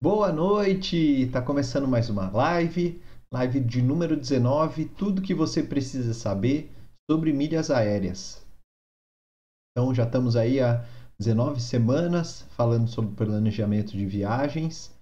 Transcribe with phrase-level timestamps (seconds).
[0.00, 1.28] Boa noite!
[1.32, 6.70] Tá começando mais uma live, live de número 19, tudo que você precisa saber
[7.10, 8.46] sobre milhas aéreas.
[9.72, 10.86] Então já estamos aí há
[11.18, 14.96] 19 semanas falando sobre planejamento de viagens.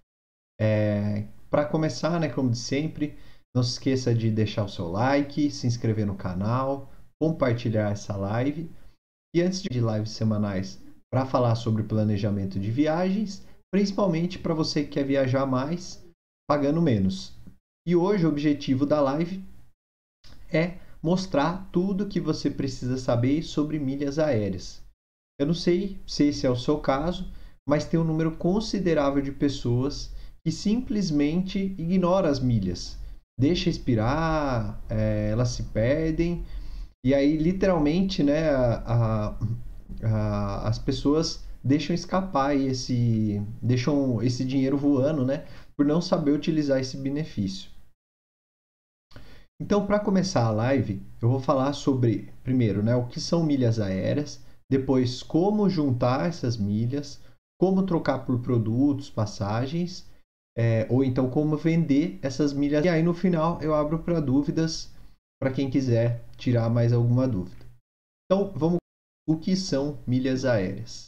[0.58, 3.18] É, Para começar, né, como de sempre,
[3.54, 6.90] não se esqueça de deixar o seu like, se inscrever no canal,
[7.20, 8.70] compartilhar essa live.
[9.34, 10.80] E antes de lives semanais
[11.12, 16.04] para falar sobre planejamento de viagens, principalmente para você que quer viajar mais
[16.48, 17.34] pagando menos.
[17.86, 19.44] E hoje o objetivo da live
[20.50, 24.82] é mostrar tudo que você precisa saber sobre milhas aéreas.
[25.38, 27.30] Eu não sei se esse é o seu caso,
[27.68, 30.12] mas tem um número considerável de pessoas
[30.44, 32.96] que simplesmente ignora as milhas,
[33.38, 36.44] deixa expirar, é, elas se perdem
[37.06, 39.38] e aí literalmente, né, a, a,
[40.02, 46.80] a, as pessoas deixam escapar esse deixam esse dinheiro voando, né, por não saber utilizar
[46.80, 47.70] esse benefício.
[49.60, 53.80] Então, para começar a live, eu vou falar sobre primeiro, né, o que são milhas
[53.80, 57.20] aéreas, depois como juntar essas milhas,
[57.58, 60.06] como trocar por produtos, passagens,
[60.56, 62.84] é, ou então como vender essas milhas.
[62.84, 64.90] E aí no final eu abro para dúvidas
[65.40, 67.64] para quem quiser tirar mais alguma dúvida.
[68.24, 68.78] Então, vamos
[69.28, 71.06] o que são milhas aéreas.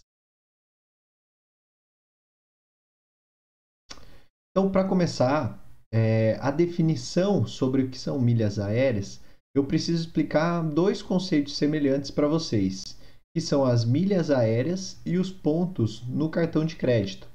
[4.58, 5.64] Então, para começar,
[5.94, 9.20] é, a definição sobre o que são milhas aéreas,
[9.54, 12.98] eu preciso explicar dois conceitos semelhantes para vocês,
[13.32, 17.28] que são as milhas aéreas e os pontos no cartão de crédito.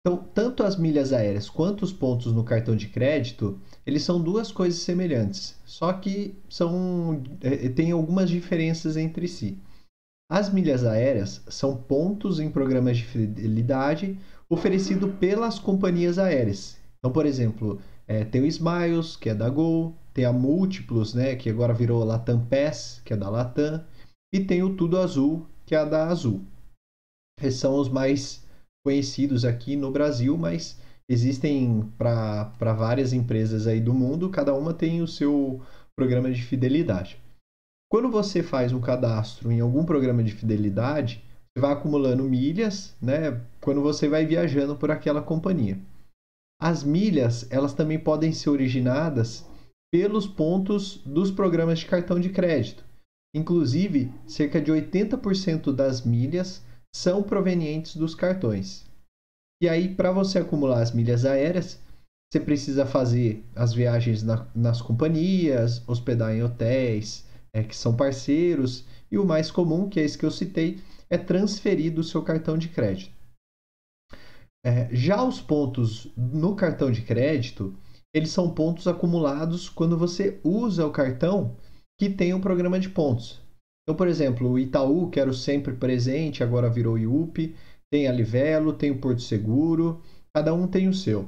[0.00, 4.50] Então, tanto as milhas aéreas quanto os pontos no cartão de crédito, eles são duas
[4.50, 9.56] coisas semelhantes, só que são é, tem algumas diferenças entre si.
[10.28, 16.76] As milhas aéreas são pontos em programas de fidelidade oferecido pelas companhias aéreas.
[16.98, 21.36] Então, por exemplo, é, tem o Smiles, que é da Gol, tem a Múltiplos, né,
[21.36, 23.84] que agora virou Latam Pass, que é da Latam,
[24.34, 26.40] e tem o Tudo Azul, que é da Azul.
[27.40, 28.44] Esses são os mais
[28.84, 35.02] conhecidos aqui no Brasil, mas existem para várias empresas aí do mundo, cada uma tem
[35.02, 35.60] o seu
[35.94, 37.16] programa de fidelidade.
[37.88, 41.22] Quando você faz um cadastro em algum programa de fidelidade,
[41.56, 43.40] você vai acumulando milhas, né?
[43.60, 45.78] Quando você vai viajando por aquela companhia.
[46.60, 49.46] As milhas, elas também podem ser originadas
[49.92, 52.84] pelos pontos dos programas de cartão de crédito.
[53.34, 56.62] Inclusive, cerca de 80% das milhas
[56.94, 58.84] são provenientes dos cartões.
[59.62, 61.78] E aí, para você acumular as milhas aéreas,
[62.32, 67.25] você precisa fazer as viagens na, nas companhias, hospedar em hotéis,
[67.56, 70.78] é, que são parceiros, e o mais comum, que é esse que eu citei,
[71.08, 73.10] é transferir do seu cartão de crédito.
[74.62, 77.74] É, já os pontos no cartão de crédito,
[78.14, 81.56] eles são pontos acumulados quando você usa o cartão
[81.98, 83.40] que tem um programa de pontos.
[83.82, 87.54] Então, por exemplo, o Itaú, que era o sempre presente, agora virou IUP,
[87.90, 90.02] tem a Livelo, tem o Porto Seguro,
[90.34, 91.26] cada um tem o seu.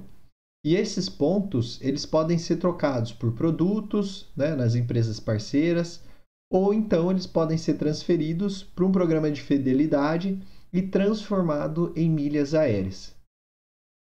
[0.66, 6.02] E esses pontos, eles podem ser trocados por produtos né, nas empresas parceiras,
[6.50, 10.40] ou então eles podem ser transferidos para um programa de fidelidade
[10.72, 13.14] e transformado em milhas aéreas.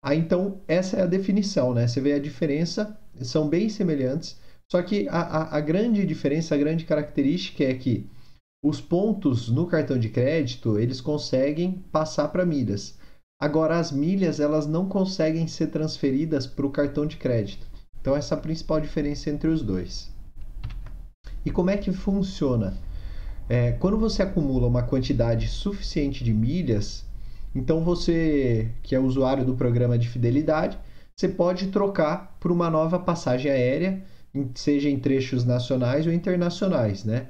[0.03, 1.87] Ah, então, essa é a definição, né?
[1.87, 4.39] Você vê a diferença, são bem semelhantes,
[4.71, 8.09] só que a, a, a grande diferença, a grande característica é que
[8.63, 12.99] os pontos no cartão de crédito, eles conseguem passar para milhas.
[13.41, 17.69] Agora, as milhas, elas não conseguem ser transferidas para o cartão de crédito.
[18.01, 20.13] Então, essa é a principal diferença entre os dois.
[21.49, 22.75] E como é que funciona?
[23.49, 27.07] É, quando você acumula uma quantidade suficiente de milhas,
[27.55, 30.79] então você, que é usuário do programa de fidelidade,
[31.17, 34.05] você pode trocar por uma nova passagem aérea,
[34.55, 37.29] seja em trechos nacionais ou internacionais, né?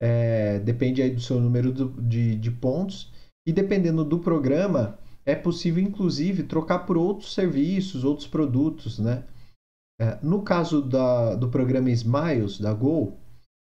[0.00, 3.10] É, depende aí do seu número de, de pontos
[3.44, 9.24] e dependendo do programa é possível inclusive trocar por outros serviços, outros produtos, né?
[10.00, 13.18] É, no caso da, do programa Smiles da Gol,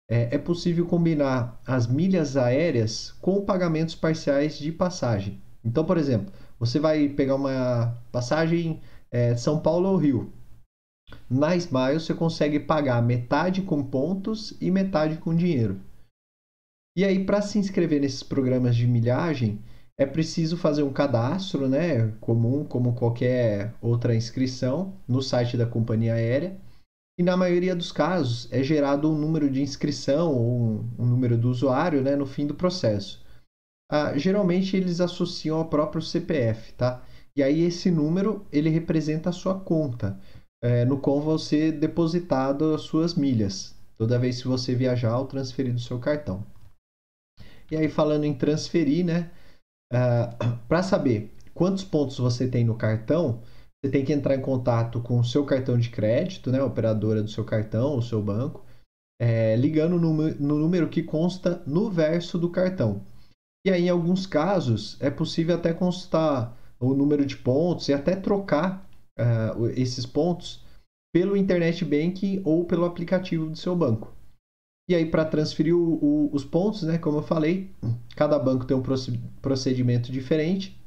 [0.10, 5.40] é, é possível combinar as milhas aéreas com pagamentos parciais de passagem.
[5.64, 10.34] Então, por exemplo, você vai pegar uma passagem é, São Paulo ou Rio.
[11.30, 15.80] Na Smiles você consegue pagar metade com pontos e metade com dinheiro.
[16.98, 19.60] E aí, para se inscrever nesses programas de milhagem,
[19.98, 26.14] é preciso fazer um cadastro, né, comum como qualquer outra inscrição no site da companhia
[26.16, 26.58] aérea.
[27.20, 31.50] E na maioria dos casos é gerado um número de inscrição ou um, número do
[31.50, 33.22] usuário né, no fim do processo.
[33.92, 37.04] ah, geralmente eles associam ao próprio CPF, tá?
[37.36, 40.18] E aí esse número ele representa a sua conta,
[40.64, 45.74] é, no qual você depositado as suas milhas, toda vez que você viajar ou transferir
[45.74, 46.46] do seu cartão.
[47.70, 49.30] E aí falando em transferir, né?
[49.92, 53.42] Uh, Para saber quantos pontos você tem no cartão,
[53.82, 56.60] você tem que entrar em contato com o seu cartão de crédito, né?
[56.60, 58.66] A operadora do seu cartão, o seu banco,
[59.20, 63.06] é, ligando no, no número que consta no verso do cartão.
[63.66, 68.16] E aí, em alguns casos, é possível até constar o número de pontos e até
[68.16, 68.90] trocar
[69.20, 70.64] uh, esses pontos
[71.14, 74.16] pelo internet banking ou pelo aplicativo do seu banco.
[74.90, 77.70] E aí, para transferir o, o, os pontos, né, como eu falei,
[78.16, 78.84] cada banco tem um
[79.42, 80.82] procedimento diferente.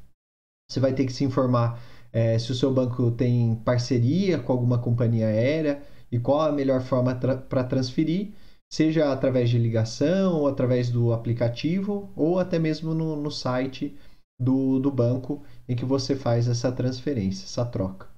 [0.70, 1.80] Você vai ter que se informar
[2.12, 6.82] é, se o seu banco tem parceria com alguma companhia aérea e qual a melhor
[6.82, 8.32] forma tra para transferir
[8.70, 13.94] seja através de ligação, ou através do aplicativo, ou até mesmo no, no site
[14.40, 18.08] do, do banco em que você faz essa transferência, essa troca.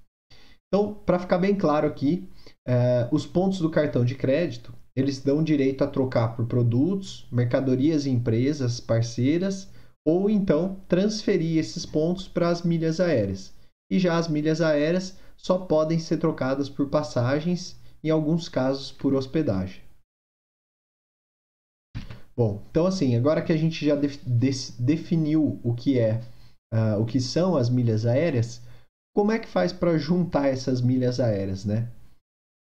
[0.68, 2.28] Então, para ficar bem claro aqui,
[2.66, 8.06] eh, os pontos do cartão de crédito eles dão direito a trocar por produtos, mercadorias
[8.06, 9.68] e empresas parceiras,
[10.06, 13.53] ou então transferir esses pontos para as milhas aéreas.
[13.90, 19.14] E já as milhas aéreas só podem ser trocadas por passagens, em alguns casos por
[19.14, 19.82] hospedagem.
[22.36, 26.20] Bom, então assim, agora que a gente já de, de, definiu o que é,
[26.72, 28.60] uh, o que são as milhas aéreas,
[29.14, 31.88] como é que faz para juntar essas milhas aéreas, né?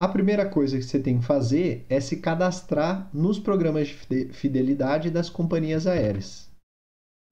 [0.03, 5.11] A primeira coisa que você tem que fazer é se cadastrar nos programas de fidelidade
[5.11, 6.51] das companhias aéreas.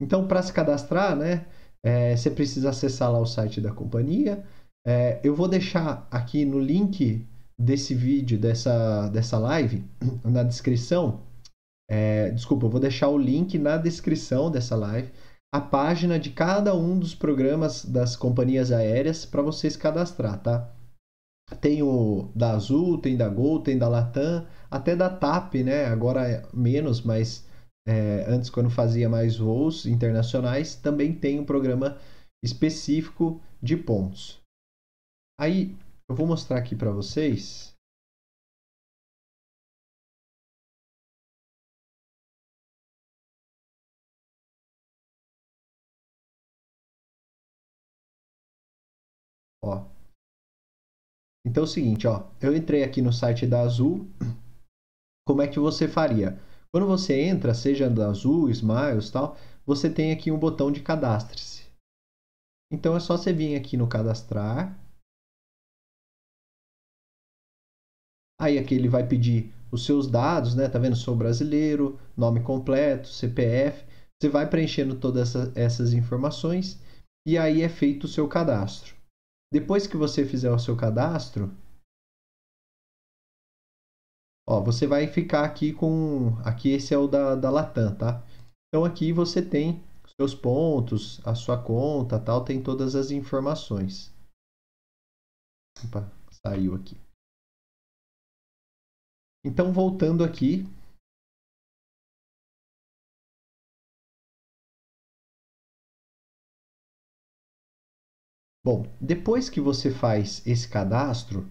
[0.01, 1.47] Então, para se cadastrar, né,
[1.85, 4.45] é, você precisa acessar lá o site da companhia.
[4.87, 7.27] É, eu vou deixar aqui no link
[7.59, 9.85] desse vídeo, dessa, dessa live,
[10.25, 11.23] na descrição,
[11.91, 15.11] é, desculpa, eu vou deixar o link na descrição dessa live,
[15.53, 20.71] a página de cada um dos programas das companhias aéreas para vocês cadastrar, tá?
[21.63, 25.87] Tem o da Azul, tem da Gol, tem da Latam, até da TAP, né?
[25.87, 27.48] Agora é menos, mas
[27.89, 31.99] é, antes, quando fazia mais voos internacionais, também tem um programa
[32.45, 34.43] específico de pontos.
[35.41, 35.75] Aí,
[36.07, 37.75] eu vou mostrar aqui para vocês.
[49.65, 49.87] Ó.
[51.47, 54.07] Então é o seguinte, ó, eu entrei aqui no site da Azul.
[55.27, 56.39] Como é que você faria?
[56.73, 61.67] Quando você entra, seja da Azul, Smiles, tal, você tem aqui um botão de cadastre-se.
[62.71, 64.79] Então é só você vir aqui no cadastrar.
[68.41, 70.69] Aí aqui ele vai pedir os seus dados, né?
[70.69, 70.97] Tá vendo?
[70.97, 73.85] Sou brasileiro, nome completo, CPF.
[74.21, 76.79] Você vai preenchendo todas essa, essas informações
[77.27, 78.95] e aí é feito o seu cadastro.
[79.53, 81.51] Depois que você fizer o seu cadastro,
[84.49, 86.31] ó, você vai ficar aqui com.
[86.43, 88.25] Aqui esse é o da, da Latam, tá?
[88.69, 89.85] Então aqui você tem
[90.19, 94.13] seus pontos, a sua conta, tal, tem todas as informações.
[95.85, 96.11] Opa,
[96.45, 96.97] saiu aqui.
[99.45, 100.67] Então voltando aqui,
[108.65, 111.49] Bom, depois que você faz esse cadastro,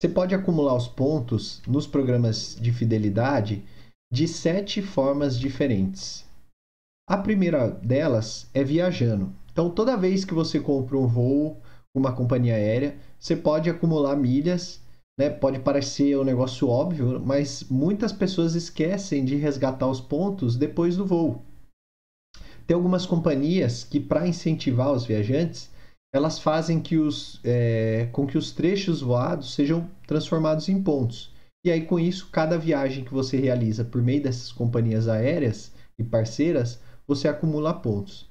[0.00, 3.62] você pode acumular os pontos nos programas de fidelidade
[4.10, 6.24] de sete formas diferentes.
[7.06, 9.30] A primeira delas é viajando.
[9.52, 11.60] Então, toda vez que você compra um voo
[11.92, 14.80] com uma companhia aérea, você pode acumular milhas.
[15.18, 15.28] Né?
[15.28, 21.04] Pode parecer um negócio óbvio, mas muitas pessoas esquecem de resgatar os pontos depois do
[21.04, 21.42] voo.
[22.66, 25.69] Tem algumas companhias que, para incentivar os viajantes,
[26.12, 31.32] elas fazem que os, é, com que os trechos voados sejam transformados em pontos.
[31.64, 36.02] E aí, com isso, cada viagem que você realiza por meio dessas companhias aéreas e
[36.02, 38.28] parceiras, você acumula pontos.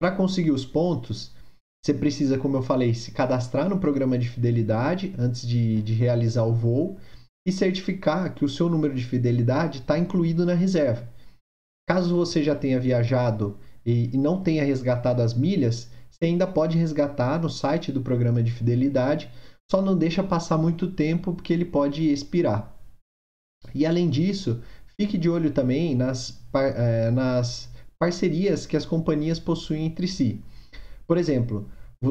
[0.00, 1.32] Para conseguir os pontos,
[1.84, 6.44] você precisa, como eu falei, se cadastrar no programa de fidelidade antes de, de realizar
[6.44, 6.98] o voo
[7.46, 11.08] e certificar que o seu número de fidelidade está incluído na reserva.
[11.88, 16.76] Caso você já tenha viajado e, e não tenha resgatado as milhas, você ainda pode
[16.76, 19.30] resgatar no site do programa de fidelidade,
[19.70, 22.74] só não deixa passar muito tempo porque ele pode expirar.
[23.74, 24.60] E além disso,
[24.96, 30.42] fique de olho também nas, é, nas parcerias que as companhias possuem entre si.
[31.06, 31.68] Por exemplo,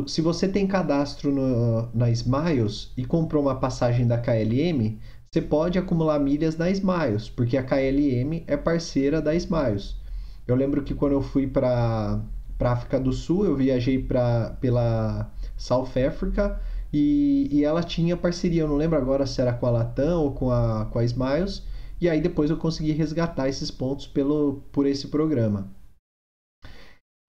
[0.08, 4.98] se você tem cadastro no, na Smiles e comprou uma passagem da KLM,
[5.32, 9.96] você pode acumular milhas na Smiles, porque a KLM é parceira da Smiles.
[10.48, 12.22] Eu lembro que quando eu fui para
[12.58, 16.60] para África do Sul, eu viajei pra, pela South Africa
[16.92, 20.32] e, e ela tinha parceria, eu não lembro agora se era com a Latam ou
[20.32, 21.64] com a, com a Smiles,
[22.00, 25.70] e aí depois eu consegui resgatar esses pontos pelo, por esse programa.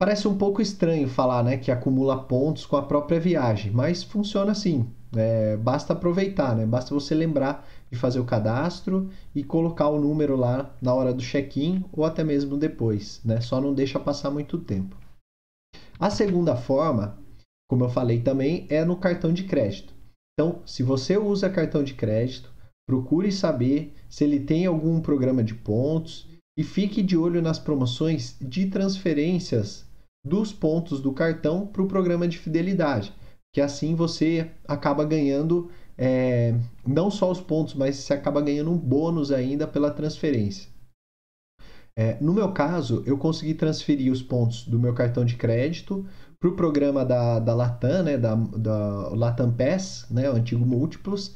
[0.01, 4.53] Parece um pouco estranho falar né, que acumula pontos com a própria viagem, mas funciona
[4.53, 4.89] assim.
[5.17, 6.67] É, basta aproveitar, né?
[6.67, 11.23] basta você lembrar de fazer o cadastro e colocar o número lá na hora do
[11.23, 13.21] check-in ou até mesmo depois.
[13.25, 13.41] Né?
[13.41, 14.95] Só não deixa passar muito tempo.
[16.01, 17.19] A segunda forma,
[17.69, 19.93] como eu falei também, é no cartão de crédito.
[20.35, 22.55] Então, se você usa cartão de crédito,
[22.89, 28.37] procure saber se ele tem algum programa de pontos e fique de olho nas promoções
[28.41, 29.85] de transferências
[30.25, 33.13] dos pontos do cartão para o programa de fidelidade,
[33.53, 36.55] que assim você acaba ganhando é,
[36.87, 40.68] não só os pontos, mas você acaba ganhando um bônus ainda pela transferência.
[41.99, 46.07] É, no meu caso, eu consegui transferir os pontos do meu cartão de crédito
[46.39, 51.35] para o programa da, da Latam, né, da, da Latam Pass, né, o antigo Múltiplos,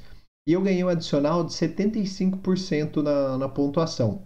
[0.49, 4.23] e eu ganhei um adicional de 75% na, na pontuação.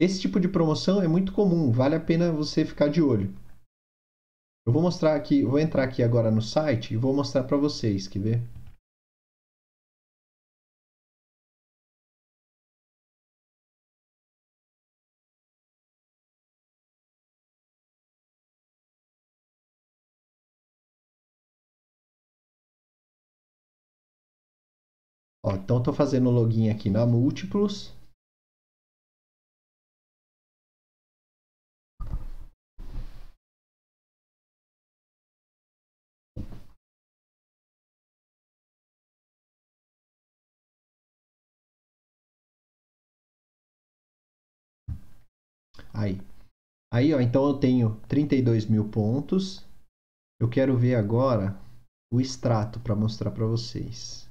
[0.00, 3.34] Esse tipo de promoção é muito comum, vale a pena você ficar de olho.
[4.66, 8.08] Eu vou mostrar aqui, vou entrar aqui agora no site e vou mostrar para vocês,
[8.08, 8.42] quer ver?
[25.46, 27.94] Ó, então estou fazendo login aqui na Múltiplos.
[45.94, 46.20] Aí.
[46.92, 49.64] Aí, ó, então eu tenho 32 mil pontos.
[50.40, 51.56] Eu quero ver agora
[52.12, 54.25] o extrato para mostrar para vocês.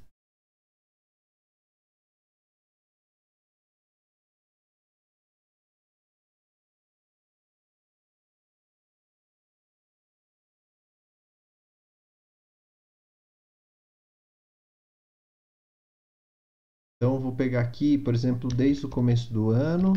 [16.98, 19.94] Então, eu vou pegar aqui, por exemplo, desde o começo do ano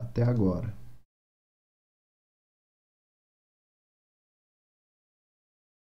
[0.00, 0.74] até agora.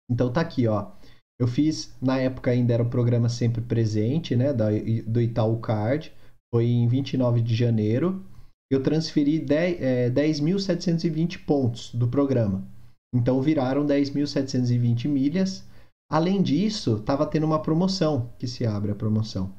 [0.10, 0.92] Então tá aqui, ó.
[1.40, 6.12] Eu fiz, na época ainda era o programa Sempre Presente, né, do Itaú Card.
[6.52, 8.26] Foi em 29 de janeiro.
[8.72, 12.68] Eu transferi 10.720 é, pontos do programa.
[13.14, 15.64] Então viraram 10.720 milhas.
[16.10, 19.54] Além disso, estava tendo uma promoção, que se abre a promoção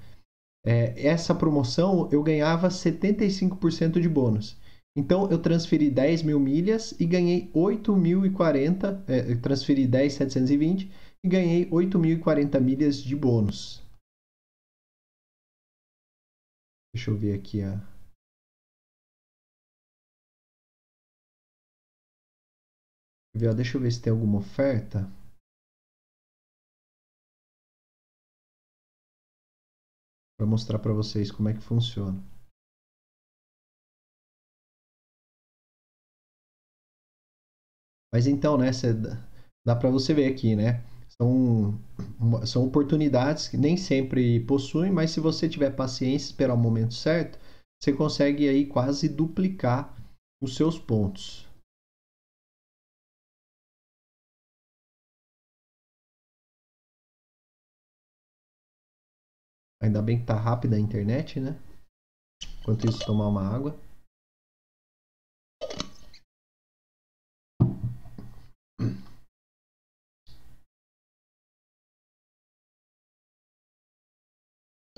[0.64, 4.56] é, essa promoção eu ganhava 75% de bônus.
[4.96, 10.90] Então eu transferi 10 mil milhas e ganhei 8.040, é, transferi 10.720
[11.24, 13.82] e ganhei 8.040 milhas de bônus.
[16.94, 17.80] Deixa eu ver aqui a.
[23.34, 25.08] Deixa eu ver se tem alguma oferta.
[30.38, 32.22] Para mostrar para vocês como é que funciona.
[38.12, 38.94] Mas então, né, cê,
[39.66, 40.82] dá para você ver aqui, né?
[41.20, 41.78] São,
[42.46, 47.38] são oportunidades que nem sempre possuem, mas se você tiver paciência, esperar o momento certo,
[47.82, 49.96] você consegue aí quase duplicar
[50.40, 51.47] os seus pontos.
[59.80, 61.56] Ainda bem que tá rápida a internet, né?
[62.60, 63.78] Enquanto isso, tomar uma água.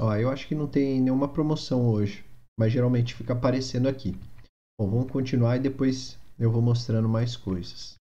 [0.01, 2.25] Ó, eu acho que não tem nenhuma promoção hoje,
[2.59, 4.13] mas geralmente fica aparecendo aqui.
[4.81, 7.97] Bom, vamos continuar e depois eu vou mostrando mais coisas.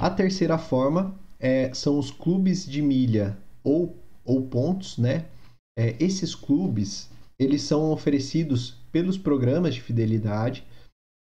[0.00, 3.98] A terceira forma é, são os clubes de milha ou
[4.28, 5.24] ou pontos, né?
[5.76, 10.64] É, esses clubes eles são oferecidos pelos programas de fidelidade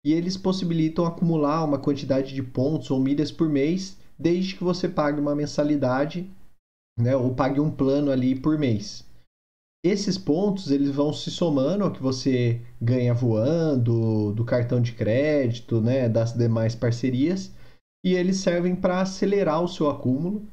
[0.05, 4.87] e eles possibilitam acumular uma quantidade de pontos ou milhas por mês, desde que você
[4.89, 6.29] pague uma mensalidade,
[6.99, 9.05] né, ou pague um plano ali por mês.
[9.83, 15.81] Esses pontos eles vão se somando ao que você ganha voando, do cartão de crédito,
[15.81, 17.51] né, das demais parcerias,
[18.05, 20.45] e eles servem para acelerar o seu acúmulo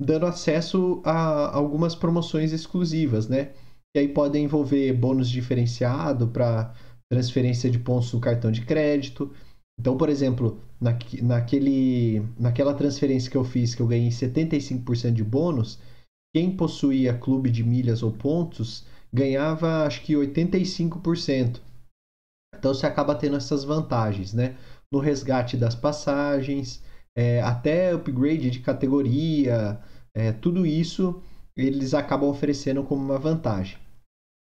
[0.00, 3.52] dando acesso a algumas promoções exclusivas, né?
[3.96, 6.74] E aí podem envolver bônus diferenciado para
[7.10, 9.32] transferência de pontos no cartão de crédito.
[9.78, 15.24] Então, por exemplo, na, naquele, naquela transferência que eu fiz, que eu ganhei 75% de
[15.24, 15.78] bônus,
[16.34, 21.60] quem possuía clube de milhas ou pontos ganhava acho que 85%.
[22.58, 24.56] Então você acaba tendo essas vantagens, né?
[24.92, 26.82] No resgate das passagens,
[27.16, 29.80] é, até upgrade de categoria,
[30.14, 31.22] é, tudo isso
[31.56, 33.78] eles acabam oferecendo como uma vantagem.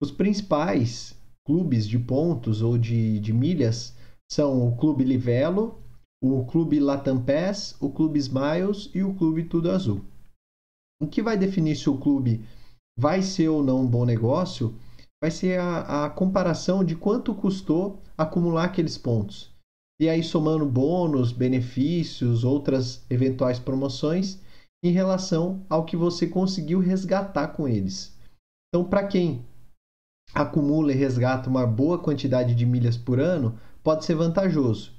[0.01, 1.15] Os principais
[1.45, 3.95] clubes de pontos ou de, de milhas
[4.31, 5.77] são o Clube Livelo,
[6.23, 10.01] o Clube Latam Pass, o Clube Smiles e o Clube Tudo Azul.
[11.01, 12.45] O que vai definir se o clube
[12.97, 14.73] vai ser ou não um bom negócio
[15.21, 19.52] vai ser a, a comparação de quanto custou acumular aqueles pontos.
[19.99, 24.39] E aí somando bônus, benefícios, outras eventuais promoções
[24.83, 28.13] em relação ao que você conseguiu resgatar com eles.
[28.69, 29.45] Então, para quem
[30.33, 34.91] acumula e resgata uma boa quantidade de milhas por ano, pode ser vantajoso.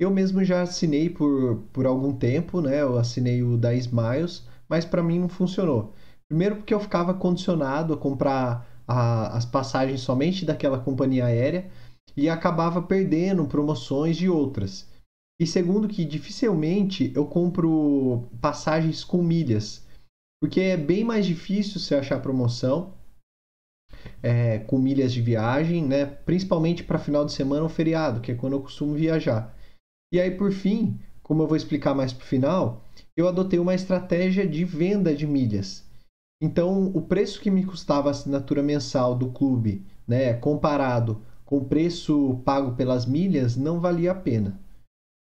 [0.00, 2.80] Eu mesmo já assinei por, por algum tempo, né?
[2.80, 5.92] Eu assinei o da Smiles, mas para mim não funcionou.
[6.28, 11.70] Primeiro porque eu ficava condicionado a comprar a, as passagens somente daquela companhia aérea
[12.16, 14.88] e acabava perdendo promoções de outras.
[15.40, 19.86] E segundo que dificilmente eu compro passagens com milhas,
[20.40, 22.94] porque é bem mais difícil você achar promoção
[24.22, 26.06] é, com milhas de viagem, né?
[26.06, 29.56] principalmente para final de semana ou feriado, que é quando eu costumo viajar.
[30.12, 32.84] E aí, por fim, como eu vou explicar mais para o final,
[33.16, 35.84] eu adotei uma estratégia de venda de milhas.
[36.42, 41.62] Então, o preço que me custava a assinatura mensal do clube, né, comparado com o
[41.62, 44.58] preço pago pelas milhas, não valia a pena.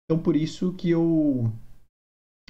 [0.04, 1.50] Então, por isso que eu,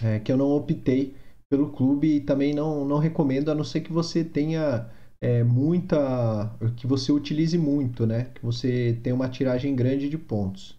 [0.02, 1.14] é, que eu não optei
[1.48, 4.90] pelo clube e também não, não recomendo, a não ser que você tenha
[5.22, 6.50] é, muita.
[6.76, 8.24] que você utilize muito, né?
[8.34, 10.76] Que você tenha uma tiragem grande de pontos.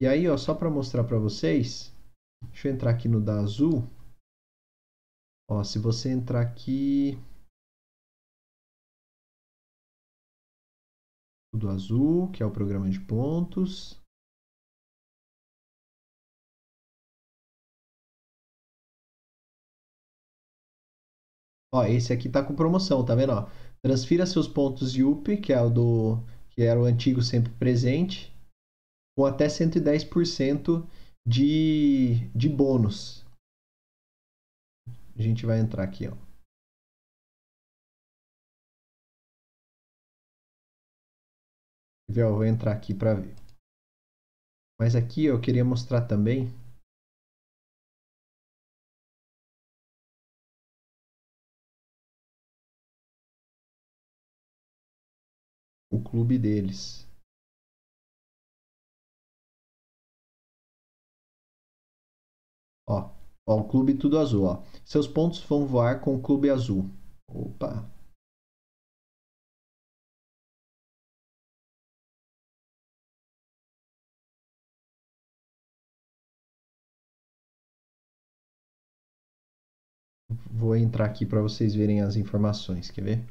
[0.00, 1.94] E aí, ó, só para mostrar para vocês,
[2.46, 3.84] deixa eu entrar aqui no da Azul.
[5.50, 7.18] Ó, se você entrar aqui.
[11.52, 14.00] Tudo azul, que é o programa de pontos.
[21.72, 23.32] Ó, esse aqui tá com promoção, tá vendo?
[23.32, 23.48] Ó,
[23.82, 26.18] transfira seus pontos UP, que é o do
[26.50, 28.32] que era o antigo sempre presente,
[29.16, 30.86] com até 110%
[31.26, 33.24] de, de bônus.
[35.16, 36.29] A gente vai entrar aqui, ó.
[42.14, 43.34] Eu vou entrar aqui para ver.
[44.80, 46.52] Mas aqui eu queria mostrar também
[55.88, 57.06] o clube deles.
[62.86, 63.10] Ó,
[63.46, 64.62] Ó, o clube tudo azul, ó.
[64.84, 66.90] Seus pontos vão voar com o clube azul.
[67.26, 67.90] Opa.
[80.60, 83.24] Vou entrar aqui para vocês verem as informações, quer ver?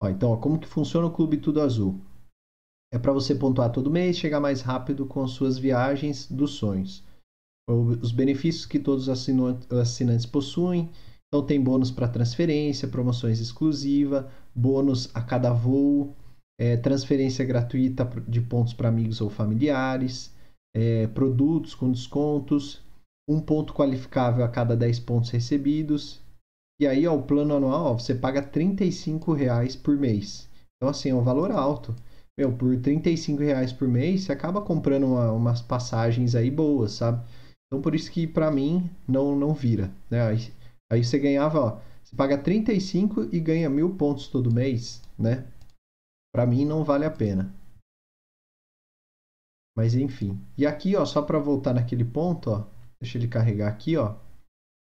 [0.00, 2.00] Ó, então, ó, como que funciona o Clube Tudo Azul?
[2.94, 7.02] É para você pontuar todo mês, chegar mais rápido com suas viagens dos sonhos.
[7.68, 9.26] Os benefícios que todos os
[9.72, 10.88] assinantes possuem.
[11.26, 16.14] Então tem bônus para transferência, promoções exclusivas, bônus a cada voo,
[16.60, 20.32] é, transferência gratuita de pontos para amigos ou familiares,
[20.74, 22.82] é, produtos com descontos,
[23.28, 26.20] um ponto qualificável a cada 10 pontos recebidos.
[26.80, 30.48] E aí, ó, o plano anual, ó, você paga 35 reais por mês.
[30.76, 31.94] Então, assim, é um valor alto
[32.36, 37.22] meu, por 35 reais por mês, você acaba comprando uma, umas passagens aí boas, sabe?
[37.66, 40.22] Então por isso que para mim não, não vira, né?
[40.22, 40.52] Aí,
[40.90, 45.44] aí você ganhava, ó, você paga 35 e ganha mil pontos todo mês, né?
[46.34, 47.54] Para mim não vale a pena.
[49.76, 50.38] Mas enfim.
[50.56, 52.66] E aqui, ó, só para voltar naquele ponto, ó,
[53.00, 54.16] deixa ele carregar aqui, ó.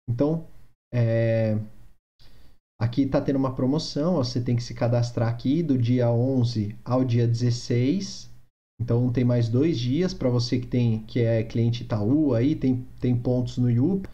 [0.08, 0.46] Então,
[0.92, 1.58] é,
[2.78, 7.02] Aqui está tendo uma promoção, você tem que se cadastrar aqui do dia 11 ao
[7.04, 8.30] dia 16.
[8.78, 12.86] Então tem mais dois dias para você que tem que é cliente Itaú aí, tem,
[13.00, 14.06] tem pontos no IUP.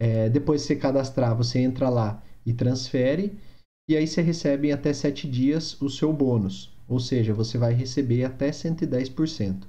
[0.00, 3.38] É, depois de você cadastrar, você entra lá e transfere.
[3.86, 6.74] E aí você recebe em até 7 dias o seu bônus.
[6.88, 9.64] Ou seja, você vai receber até 110%.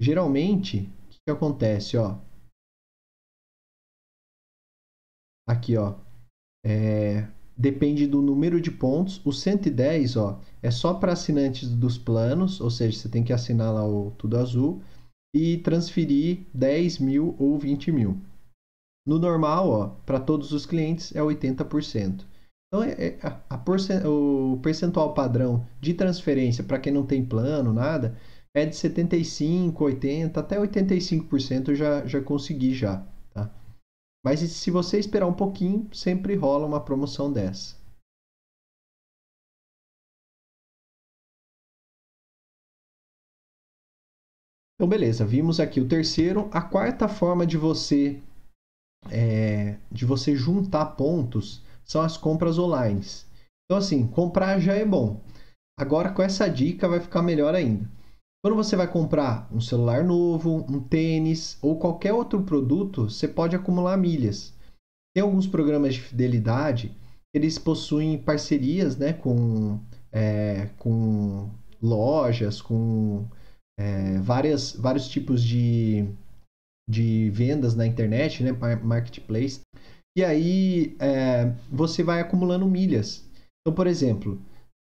[0.00, 1.96] Geralmente, o que, que acontece?
[1.96, 2.18] Ó,
[5.46, 5.96] aqui, ó,
[6.64, 9.24] é, depende do número de pontos.
[9.24, 13.72] O 110, ó, é só para assinantes dos planos, ou seja, você tem que assinar
[13.72, 14.82] lá o Tudo Azul
[15.34, 18.20] e transferir 10 mil ou 20 mil.
[19.06, 22.24] No normal, ó, para todos os clientes é 80%.
[22.68, 27.72] Então, é, é a, a o percentual padrão de transferência para quem não tem plano,
[27.72, 28.16] nada,
[28.54, 33.50] é de 75, 80, até 85% eu já, já consegui já, tá?
[34.24, 37.76] Mas se você esperar um pouquinho, sempre rola uma promoção dessa.
[44.76, 46.48] Então, beleza, vimos aqui o terceiro.
[46.52, 48.20] A quarta forma de você
[49.10, 53.00] é, de você juntar pontos são as compras online.
[53.64, 55.20] Então, assim, comprar já é bom.
[55.78, 57.93] Agora, com essa dica, vai ficar melhor ainda.
[58.44, 63.56] Quando você vai comprar um celular novo, um tênis ou qualquer outro produto, você pode
[63.56, 64.52] acumular milhas.
[65.16, 66.94] Tem alguns programas de fidelidade,
[67.34, 69.80] eles possuem parcerias né, com,
[70.12, 71.48] é, com
[71.80, 73.26] lojas, com
[73.80, 76.06] é, várias, vários tipos de,
[76.86, 78.52] de vendas na internet, né,
[78.82, 79.62] marketplace.
[80.14, 83.26] E aí é, você vai acumulando milhas.
[83.62, 84.38] Então, por exemplo,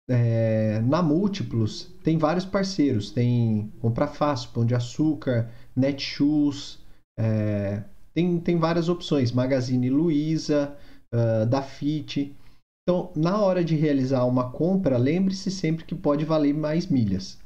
[0.10, 3.12] é, na Múltiplos tem vários parceiros.
[3.12, 6.80] Tem Compra Fácil, Pão de Açúcar, Netshoes,
[7.20, 7.84] é,
[8.18, 9.32] tem, tem várias opções.
[9.32, 10.76] Magazine Luiza,
[11.14, 12.36] uh, Dafit.
[12.82, 17.38] Então, na hora de realizar uma compra, lembre-se sempre que pode valer mais milhas.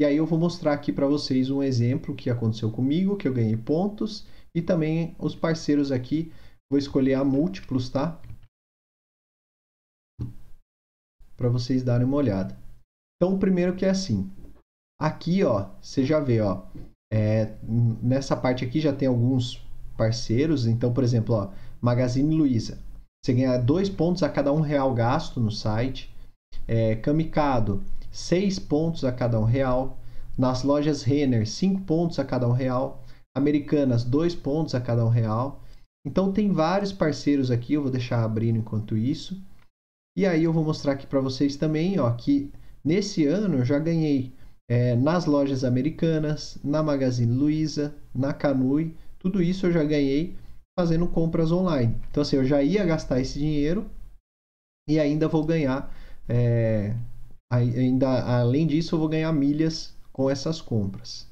[0.00, 3.34] E aí eu vou mostrar aqui para vocês um exemplo que aconteceu comigo, que eu
[3.34, 6.30] ganhei pontos, e também os parceiros aqui.
[6.70, 8.20] Vou escolher a múltiplos, tá?
[11.40, 12.54] Para vocês darem uma olhada.
[13.16, 14.30] Então, o primeiro que é assim.
[15.00, 16.64] Aqui, ó, você já vê, ó,
[17.10, 17.54] é,
[18.02, 20.66] nessa parte aqui já tem alguns parceiros.
[20.66, 21.50] Então, por exemplo, ó,
[21.80, 22.78] Magazine Luiza.
[23.24, 26.14] Você ganha dois pontos a cada um real gasto no site.
[26.68, 29.98] É, Kamikado, seis pontos a cada um real.
[30.36, 33.02] Nas lojas Renner, cinco pontos a cada um real.
[33.34, 35.62] Americanas, dois pontos a cada um real.
[36.06, 39.40] Então tem vários parceiros aqui, eu vou deixar abrindo enquanto isso.
[40.20, 42.52] E aí eu vou mostrar aqui para vocês também, ó, que
[42.84, 44.30] nesse ano eu já ganhei
[44.68, 50.36] é, nas lojas americanas, na Magazine Luiza, na Canui, tudo isso eu já ganhei
[50.78, 51.98] fazendo compras online.
[52.10, 53.90] Então assim, eu já ia gastar esse dinheiro
[54.86, 55.90] e ainda vou ganhar,
[56.28, 56.94] é,
[57.50, 61.26] ainda além disso eu vou ganhar milhas com essas compras.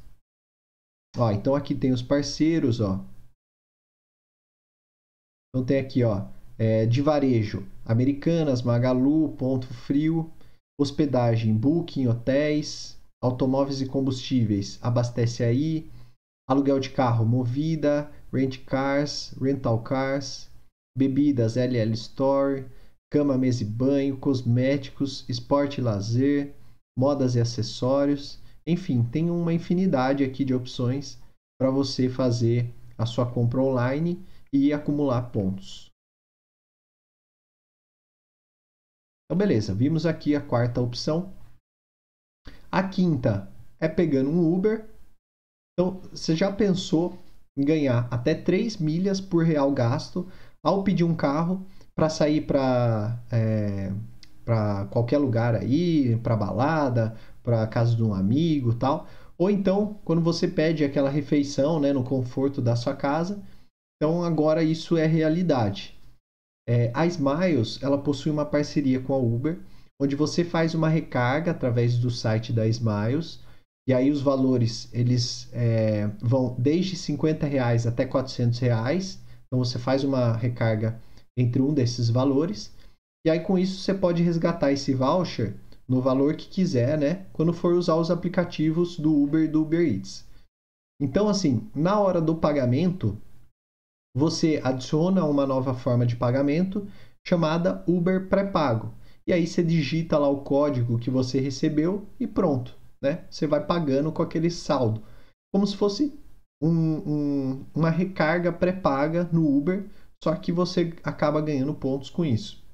[1.14, 3.05] Ó, então aqui tem os parceiros, ó.
[5.51, 6.27] Então tem aqui, ó,
[6.59, 10.31] é, de varejo, Americanas, Magalu, Ponto Frio,
[10.79, 15.88] hospedagem, Booking, hotéis, automóveis e combustíveis, Abastece Aí,
[16.49, 20.51] aluguel de carro, Movida, Rent Cars, Rental Cars,
[20.97, 22.66] bebidas, LL Store,
[23.11, 26.55] cama, mesa e banho, cosméticos, esporte e lazer,
[26.99, 31.18] modas e acessórios, enfim, tem uma infinidade aqui de opções
[31.59, 35.88] para você fazer a sua compra online e acumular pontos.
[39.29, 41.35] Então, beleza, vimos aqui a quarta opção.
[42.73, 44.88] A quinta é pegando um Uber.
[45.75, 47.19] Então, você já pensou
[47.55, 50.27] em ganhar até 3 milhas por real gasto
[50.62, 53.93] ao pedir um carro para sair para é,
[54.47, 59.07] para qualquer lugar aí, para balada, para casa de um amigo, tal.
[59.37, 63.43] Ou então, quando você pede aquela refeição, né, no conforto da sua casa,
[63.97, 65.97] então agora isso é realidade.
[66.68, 69.59] É, a Smiles ela possui uma parceria com a Uber,
[69.98, 73.40] onde você faz uma recarga através do site da Smiles
[73.88, 79.18] e aí os valores eles é, vão desde 50 reais até 400 reais.
[79.46, 81.00] Então você faz uma recarga
[81.38, 82.70] entre um desses valores
[83.26, 85.57] e aí com isso você pode resgatar esse voucher
[85.88, 87.24] no valor que quiser, né?
[87.33, 90.22] Quando for usar os aplicativos do Uber e do Uber Eats.
[91.00, 93.16] Então assim, na hora do pagamento
[94.14, 96.87] você adiciona uma nova forma de pagamento
[97.27, 98.94] chamada Uber pré-pago.
[99.27, 103.25] E aí você digita lá o código que você recebeu e pronto, né?
[103.31, 105.03] Você vai pagando com aquele saldo,
[105.53, 106.18] como se fosse
[106.62, 109.87] um, um, uma recarga pré-paga no Uber,
[110.23, 112.66] só que você acaba ganhando pontos com isso.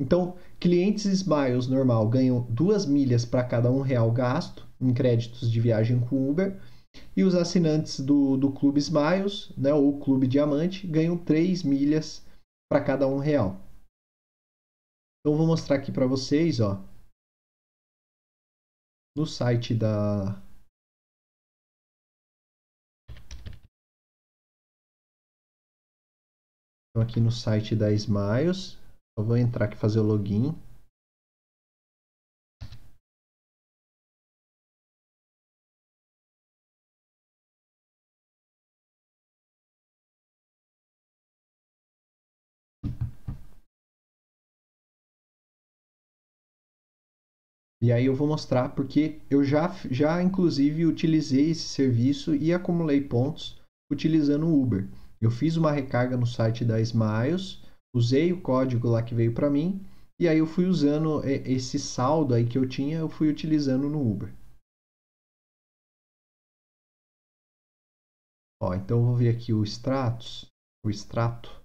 [0.00, 5.60] Então, clientes Smiles normal ganham duas milhas para cada um real gasto em créditos de
[5.60, 6.58] viagem com Uber
[7.16, 12.24] e os assinantes do, do Clube Smiles, né, ou Clube Diamante, ganham 3 milhas
[12.70, 13.60] para cada um real.
[15.20, 16.82] Então vou mostrar aqui para vocês, ó,
[19.16, 20.40] no site da
[26.90, 28.76] Então aqui no site da Smiles,
[29.16, 30.54] eu vou entrar aqui fazer o login.
[47.82, 53.00] E aí eu vou mostrar porque eu já, já inclusive utilizei esse serviço e acumulei
[53.00, 53.58] pontos
[53.90, 54.86] utilizando o Uber.
[55.20, 57.62] Eu fiz uma recarga no site da Smiles,
[57.94, 59.80] usei o código lá que veio para mim
[60.20, 64.10] e aí eu fui usando esse saldo aí que eu tinha, eu fui utilizando no
[64.10, 64.30] Uber.
[68.62, 70.44] Ó, então eu vou ver aqui o extratos,
[70.84, 71.59] o extrato.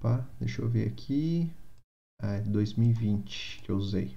[0.00, 1.52] Opa, deixa eu ver aqui.
[2.22, 4.16] Ah, é 2020 que eu usei.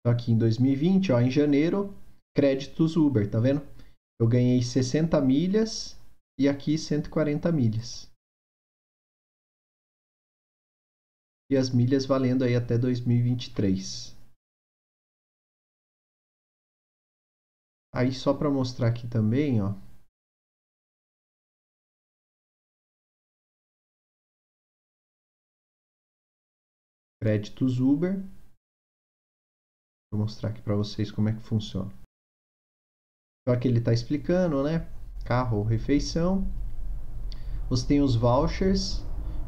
[0.00, 1.94] Então aqui em 2020, ó, em janeiro,
[2.34, 3.60] créditos Uber, tá vendo?
[4.18, 5.94] Eu ganhei 60 milhas
[6.40, 8.10] e aqui 140 milhas.
[11.50, 14.16] E as milhas valendo aí até 2023.
[17.94, 19.74] Aí só para mostrar aqui também, ó,
[27.22, 28.20] créditos Uber.
[30.12, 31.88] Vou mostrar aqui para vocês como é que funciona.
[33.40, 34.88] Então aqui ele está explicando, né?
[35.24, 36.44] Carro ou refeição.
[37.70, 39.06] Você tem os vouchers.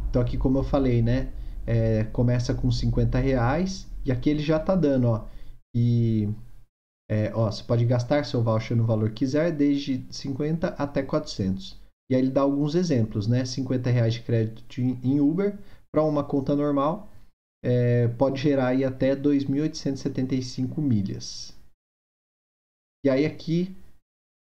[0.09, 1.33] Então aqui como eu falei, né?
[1.67, 5.27] É, começa com 50 reais e aqui ele já está dando, ó.
[5.75, 6.33] E
[7.11, 11.77] é, ó, você pode gastar seu voucher no valor que quiser, desde 50 até 400.
[12.09, 13.45] E aí ele dá alguns exemplos, né?
[13.45, 15.59] 50 reais de crédito em Uber
[15.91, 17.11] para uma conta normal
[17.65, 21.59] é, pode gerar aí até 2.875 milhas.
[23.03, 23.75] E aí aqui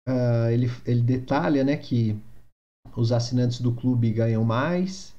[0.09, 2.18] uh, ele, ele detalha né, que
[2.96, 5.14] os assinantes do clube ganham mais.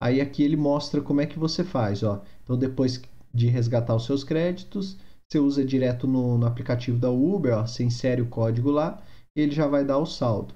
[0.00, 2.04] Aí aqui ele mostra como é que você faz.
[2.04, 2.24] Ó.
[2.44, 3.02] Então depois
[3.34, 4.96] de resgatar os seus créditos,
[5.28, 9.02] você usa direto no, no aplicativo da Uber, ó, você insere o código lá,
[9.34, 10.54] ele já vai dar o saldo.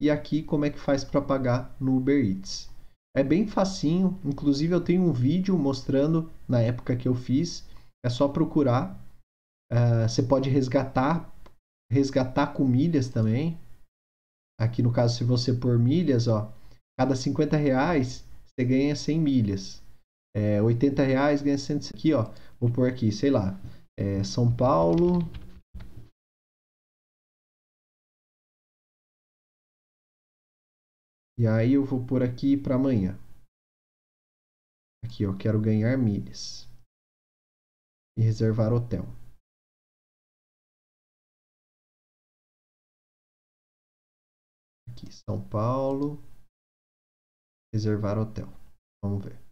[0.00, 2.68] E aqui como é que faz para pagar no Uber Eats.
[3.16, 7.66] É bem facinho, inclusive eu tenho um vídeo mostrando na época que eu fiz.
[8.04, 9.02] É só procurar.
[9.72, 11.34] Uh, você pode resgatar,
[11.90, 13.58] resgatar com milhas também.
[14.60, 16.52] Aqui no caso, se você pôr milhas, ó,
[16.98, 19.82] cada 50 reais você ganha 100 milhas.
[20.36, 21.78] É, 80 reais ganha 100.
[21.94, 23.58] Aqui, ó, vou pôr aqui, sei lá,
[23.98, 25.20] é, São Paulo,
[31.38, 33.12] E aí eu vou por aqui para amanhã.
[35.04, 36.66] Aqui eu quero ganhar milhas.
[38.16, 39.04] E reservar hotel.
[44.88, 46.22] Aqui, São Paulo.
[47.70, 48.48] Reservar hotel.
[49.04, 49.45] Vamos ver.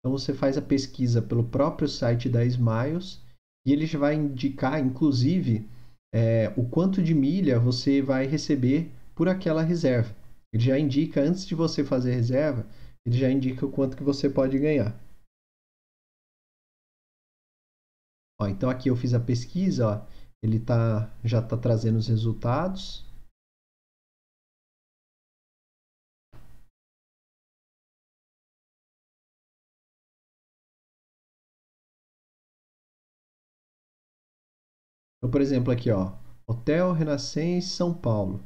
[0.00, 3.20] Então você faz a pesquisa pelo próprio site da Smiles
[3.66, 5.68] e ele já vai indicar, inclusive,
[6.12, 10.14] é, o quanto de milha você vai receber por aquela reserva.
[10.52, 12.66] Ele já indica, antes de você fazer a reserva,
[13.06, 14.98] ele já indica o quanto que você pode ganhar.
[18.40, 20.06] Ó, então aqui eu fiz a pesquisa, ó,
[20.42, 23.04] ele tá, já está trazendo os resultados.
[35.30, 36.12] Por exemplo, aqui, ó,
[36.48, 38.42] Hotel Renascença São Paulo.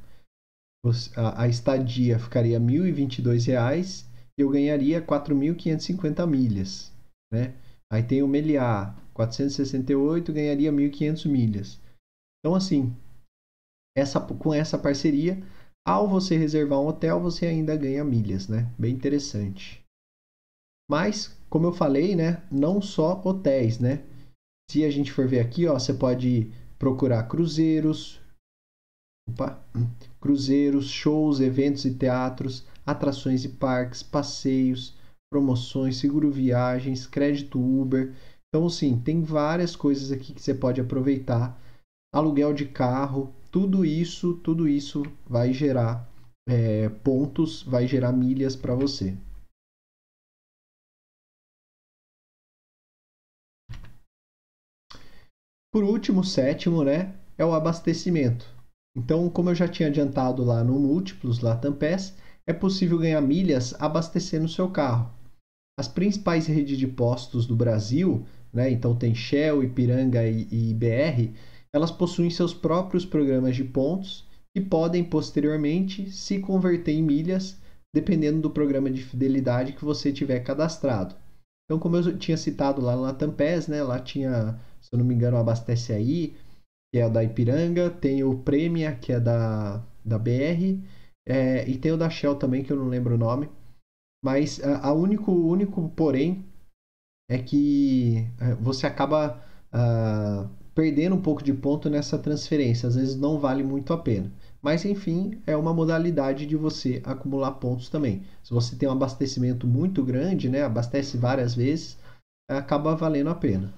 [1.17, 4.05] A, a estadia ficaria R$ 1.022
[4.39, 6.93] e eu ganharia 4.550 milhas,
[7.33, 7.55] né?
[7.91, 11.81] Aí tem o Meliá, 468, ganharia 1.500 milhas.
[12.41, 12.95] Então, assim,
[13.97, 15.43] essa, com essa parceria,
[15.87, 18.71] ao você reservar um hotel, você ainda ganha milhas, né?
[18.79, 19.83] Bem interessante.
[20.91, 22.43] Mas, como eu falei, né?
[22.51, 24.05] Não só hotéis, né?
[24.71, 28.21] Se a gente for ver aqui, ó, você pode procurar cruzeiros,
[29.29, 29.59] opa,
[30.21, 34.95] cruzeiros, shows, eventos e teatros, atrações e parques, passeios,
[35.33, 38.15] promoções, seguro viagens, crédito Uber.
[38.49, 41.61] Então, sim, tem várias coisas aqui que você pode aproveitar.
[42.15, 46.09] Aluguel de carro, tudo isso, tudo isso vai gerar
[46.49, 49.17] é, pontos, vai gerar milhas para você.
[55.75, 58.47] Por último, sétimo, né, é o abastecimento.
[58.97, 62.15] Então, como eu já tinha adiantado lá no Múltiplos, lá Tampés,
[62.47, 65.11] é possível ganhar milhas abastecendo o seu carro.
[65.77, 71.35] As principais redes de postos do Brasil, né, então tem Shell, Ipiranga e, e BR,
[71.75, 74.25] elas possuem seus próprios programas de pontos
[74.57, 77.59] e podem posteriormente se converter em milhas
[77.93, 81.17] dependendo do programa de fidelidade que você tiver cadastrado.
[81.65, 84.61] Então, como eu tinha citado lá na Tampés, né, lá tinha,
[84.95, 86.35] eu não me engano, Abastece Aí,
[86.93, 90.81] que é o da Ipiranga, tem o Premia, que é da, da BR,
[91.27, 93.49] é, e tem o da Shell também, que eu não lembro o nome.
[94.25, 96.45] Mas a, a único, único porém
[97.29, 102.89] é que é, você acaba uh, perdendo um pouco de ponto nessa transferência.
[102.89, 104.31] Às vezes não vale muito a pena.
[104.63, 108.23] Mas enfim, é uma modalidade de você acumular pontos também.
[108.43, 111.99] Se você tem um abastecimento muito grande, né, abastece várias vezes,
[112.49, 113.73] acaba valendo a pena.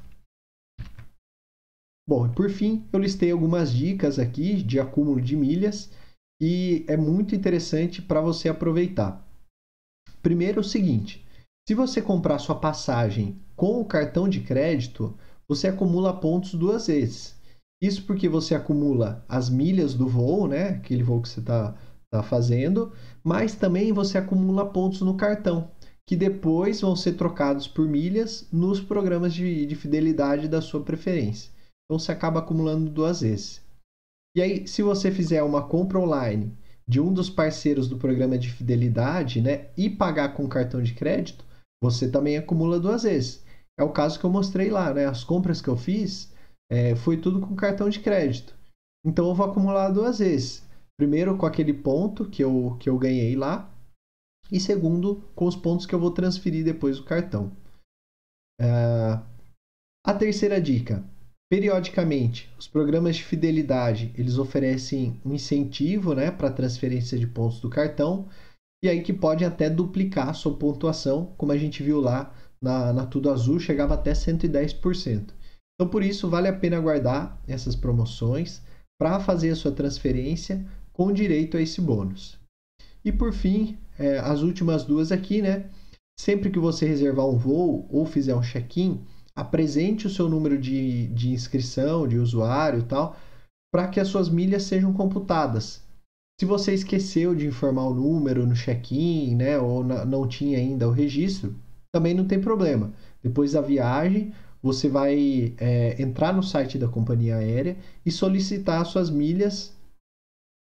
[2.09, 5.91] Bom, por fim, eu listei algumas dicas aqui de acúmulo de milhas
[6.41, 9.27] e é muito interessante para você aproveitar.
[10.23, 11.27] Primeiro, é o seguinte:
[11.69, 17.35] se você comprar sua passagem com o cartão de crédito, você acumula pontos duas vezes.
[17.83, 20.69] Isso porque você acumula as milhas do voo, né?
[20.69, 21.77] Aquele voo que você está
[22.09, 22.93] tá fazendo,
[23.23, 25.73] mas também você acumula pontos no cartão,
[26.07, 31.56] que depois vão ser trocados por milhas nos programas de, de fidelidade da sua preferência.
[31.87, 33.63] Então você acaba acumulando duas vezes.
[34.37, 36.53] E aí, se você fizer uma compra online
[36.87, 41.45] de um dos parceiros do programa de fidelidade, né, e pagar com cartão de crédito,
[41.83, 43.45] você também acumula duas vezes.
[43.79, 45.07] É o caso que eu mostrei lá, né?
[45.07, 46.33] As compras que eu fiz
[46.71, 48.57] é, foi tudo com cartão de crédito.
[49.05, 50.67] Então eu vou acumular duas vezes.
[50.99, 53.71] Primeiro com aquele ponto que eu, que eu ganhei lá,
[54.51, 57.53] e segundo com os pontos que eu vou transferir depois do cartão.
[58.61, 59.21] É...
[60.07, 61.05] A terceira dica:
[61.49, 67.71] Periodicamente, os programas de fidelidade eles oferecem um incentivo né, para transferência de pontos do
[67.71, 68.29] cartão
[68.83, 72.93] e aí que pode até duplicar a sua pontuação, como a gente viu lá na,
[72.93, 75.31] na Tudo Azul, chegava até 110%.
[75.75, 78.63] Então, por isso, vale a pena guardar essas promoções
[78.99, 82.39] para fazer a sua transferência com direito a esse bônus.
[83.05, 85.71] E por fim, é, as últimas duas aqui, né?
[86.19, 89.05] Sempre que você reservar um voo ou fizer um check-in,
[89.37, 93.15] apresente o seu número de, de inscrição, de usuário e tal,
[93.71, 95.85] para que as suas milhas sejam computadas.
[96.41, 100.89] Se você esqueceu de informar o número no check-in, né, ou na, não tinha ainda
[100.89, 101.55] o registro,
[101.93, 102.93] também não tem problema.
[103.23, 109.11] Depois da viagem, você vai é, entrar no site da companhia aérea e solicitar suas
[109.11, 109.75] milhas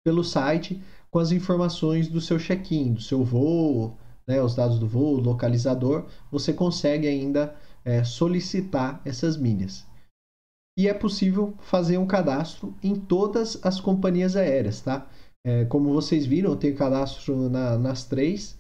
[0.05, 0.81] pelo site
[1.11, 6.07] com as informações do seu check-in, do seu voo, né, os dados do voo, localizador.
[6.31, 7.55] Você consegue ainda
[7.85, 9.87] é, solicitar essas milhas.
[10.79, 15.09] E é possível fazer um cadastro em todas as companhias aéreas, tá?
[15.45, 18.59] É, como vocês viram, eu tenho cadastro na, nas três.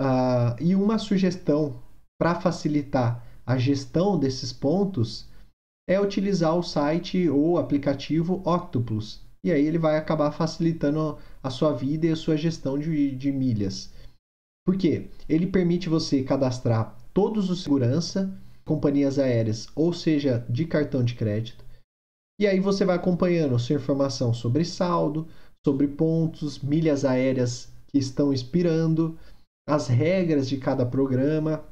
[0.00, 1.82] Uh, e uma sugestão
[2.20, 5.26] para facilitar a gestão desses pontos
[5.88, 9.26] é utilizar o site ou aplicativo Octopus.
[9.42, 13.32] E aí ele vai acabar facilitando a sua vida e a sua gestão de, de
[13.32, 13.92] milhas.
[14.66, 15.08] Por quê?
[15.28, 18.32] Ele permite você cadastrar todos os segurança,
[18.64, 21.64] companhias aéreas, ou seja, de cartão de crédito.
[22.40, 25.26] E aí você vai acompanhando sua informação sobre saldo,
[25.66, 29.18] sobre pontos, milhas aéreas que estão expirando,
[29.68, 31.64] as regras de cada programa.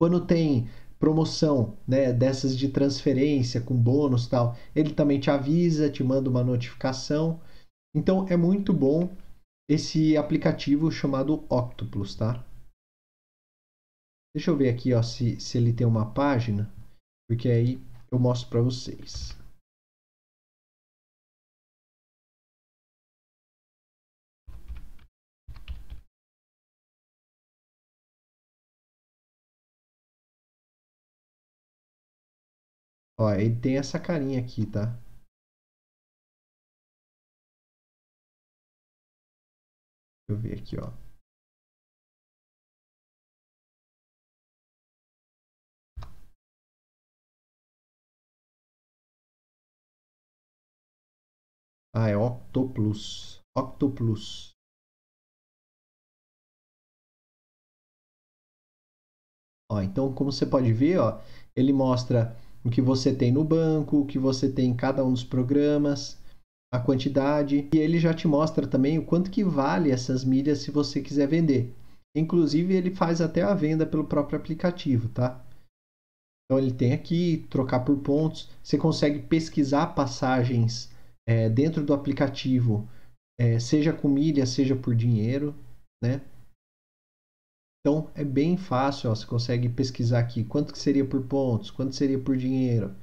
[0.00, 0.68] Quando tem
[1.00, 6.44] promoção, né, dessas de transferência com bônus tal, ele também te avisa, te manda uma
[6.44, 7.40] notificação.
[7.92, 9.10] Então é muito bom
[9.68, 12.44] esse aplicativo chamado Octopus, tá?
[14.34, 16.72] Deixa eu ver aqui ó, se, se ele tem uma página,
[17.28, 19.36] porque aí eu mostro para vocês.
[33.20, 34.98] Ó, ele tem essa carinha aqui, tá?
[40.26, 41.09] Deixa eu ver aqui, ó.
[51.92, 53.40] Ah, é Octoplus.
[53.56, 54.52] Octoplus.
[59.68, 61.20] Ó, então, como você pode ver, ó,
[61.56, 65.12] ele mostra o que você tem no banco, o que você tem em cada um
[65.12, 66.18] dos programas,
[66.72, 70.70] a quantidade, e ele já te mostra também o quanto que vale essas milhas se
[70.70, 71.74] você quiser vender.
[72.16, 75.44] Inclusive, ele faz até a venda pelo próprio aplicativo, tá?
[76.44, 78.48] Então ele tem aqui trocar por pontos.
[78.62, 80.89] Você consegue pesquisar passagens
[81.30, 82.88] é, dentro do aplicativo,
[83.38, 85.54] é, seja com milha, seja por dinheiro,
[86.02, 86.20] né?
[87.78, 91.94] Então é bem fácil, ó, você consegue pesquisar aqui quanto que seria por pontos, quanto
[91.94, 92.96] seria por dinheiro.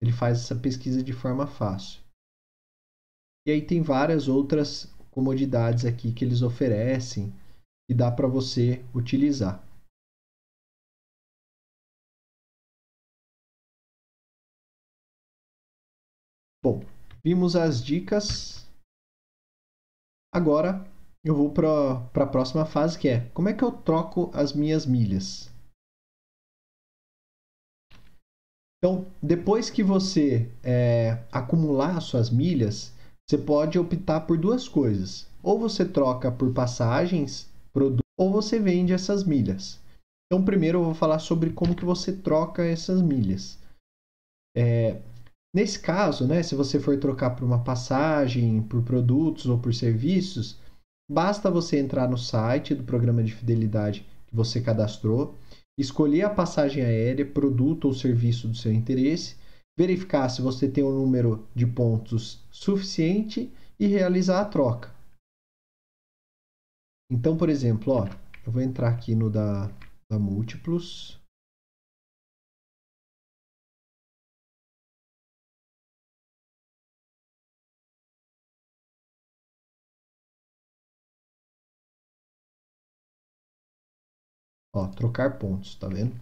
[0.00, 2.00] Ele faz essa pesquisa de forma fácil.
[3.44, 7.34] E aí tem várias outras comodidades aqui que eles oferecem
[7.90, 9.63] e dá para você utilizar.
[17.24, 18.66] Vimos as dicas.
[20.32, 20.84] Agora
[21.24, 24.84] eu vou para a próxima fase que é como é que eu troco as minhas
[24.84, 25.50] milhas.
[28.78, 32.92] Então, depois que você é, acumular suas milhas,
[33.26, 35.26] você pode optar por duas coisas.
[35.42, 39.80] Ou você troca por passagens, produtos, ou você vende essas milhas.
[40.26, 43.58] Então, primeiro eu vou falar sobre como que você troca essas milhas.
[44.54, 45.00] É,
[45.54, 50.58] nesse caso, né, se você for trocar por uma passagem, por produtos ou por serviços,
[51.10, 55.34] basta você entrar no site do programa de fidelidade que você cadastrou,
[55.78, 59.36] escolher a passagem aérea, produto ou serviço do seu interesse
[59.76, 64.94] verificar se você tem o um número de pontos suficiente e realizar a troca.
[67.10, 68.08] Então, por exemplo, ó,
[68.46, 69.70] eu vou entrar aqui no da,
[70.10, 71.20] da Múltiplos.
[84.74, 86.14] Ó, trocar pontos, tá vendo?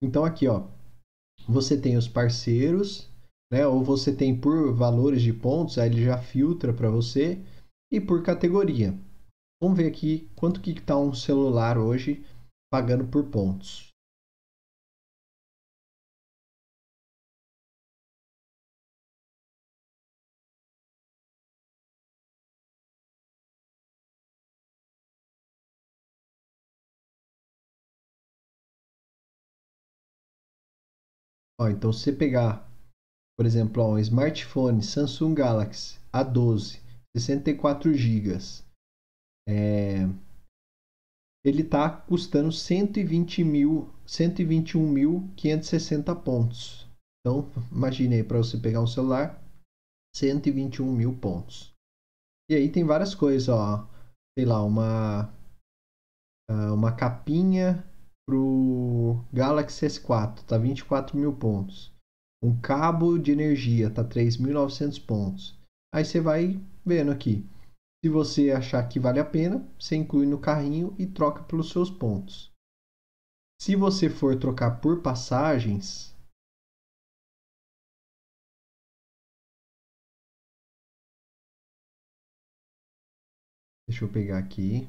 [0.00, 0.68] Então aqui, ó,
[1.48, 3.10] você tem os parceiros,
[3.50, 3.66] né?
[3.66, 7.38] Ou você tem por valores de pontos, aí ele já filtra para você
[7.92, 8.98] e por categoria.
[9.60, 12.24] Vamos ver aqui quanto que está um celular hoje
[12.70, 13.94] pagando por pontos.
[31.60, 32.68] Ó, então, se você pegar,
[33.36, 36.80] por exemplo, um smartphone Samsung Galaxy A12,
[37.16, 38.38] 64 GB,
[39.48, 40.08] é,
[41.44, 46.88] ele está custando 120 mil, 121.560 pontos.
[47.20, 49.38] Então, imagine aí para você pegar um celular,
[50.16, 51.74] 121 mil pontos.
[52.50, 53.86] E aí tem várias coisas, ó.
[54.38, 55.32] Sei lá, uma
[56.50, 57.84] ah, uma capinha
[58.26, 61.93] pro Galaxy S4, tá 24 mil pontos.
[62.44, 65.58] Um cabo de energia tá 3.900 pontos.
[65.90, 67.42] Aí você vai vendo aqui.
[68.04, 71.90] Se você achar que vale a pena, você inclui no carrinho e troca pelos seus
[71.90, 72.52] pontos.
[73.58, 76.14] Se você for trocar por passagens,
[83.88, 84.88] Deixa eu pegar aqui.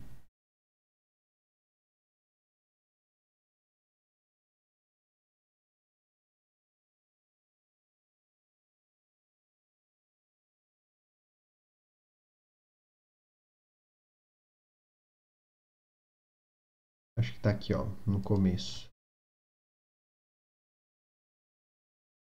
[17.18, 18.90] Acho que está aqui, ó, no começo.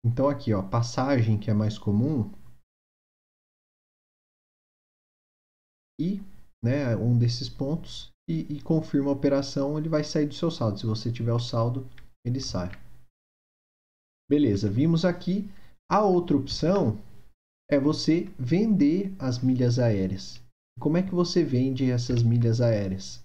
[0.04, 2.32] Então aqui, ó, passagem que é mais comum
[6.00, 6.20] e,
[6.64, 10.78] né, um desses pontos e, e confirma a operação, ele vai sair do seu saldo.
[10.78, 11.86] Se você tiver o saldo,
[12.24, 12.70] ele sai.
[14.30, 15.50] Beleza, vimos aqui.
[15.90, 16.98] A outra opção
[17.70, 20.40] é você vender as milhas aéreas.
[20.80, 23.22] Como é que você vende essas milhas aéreas?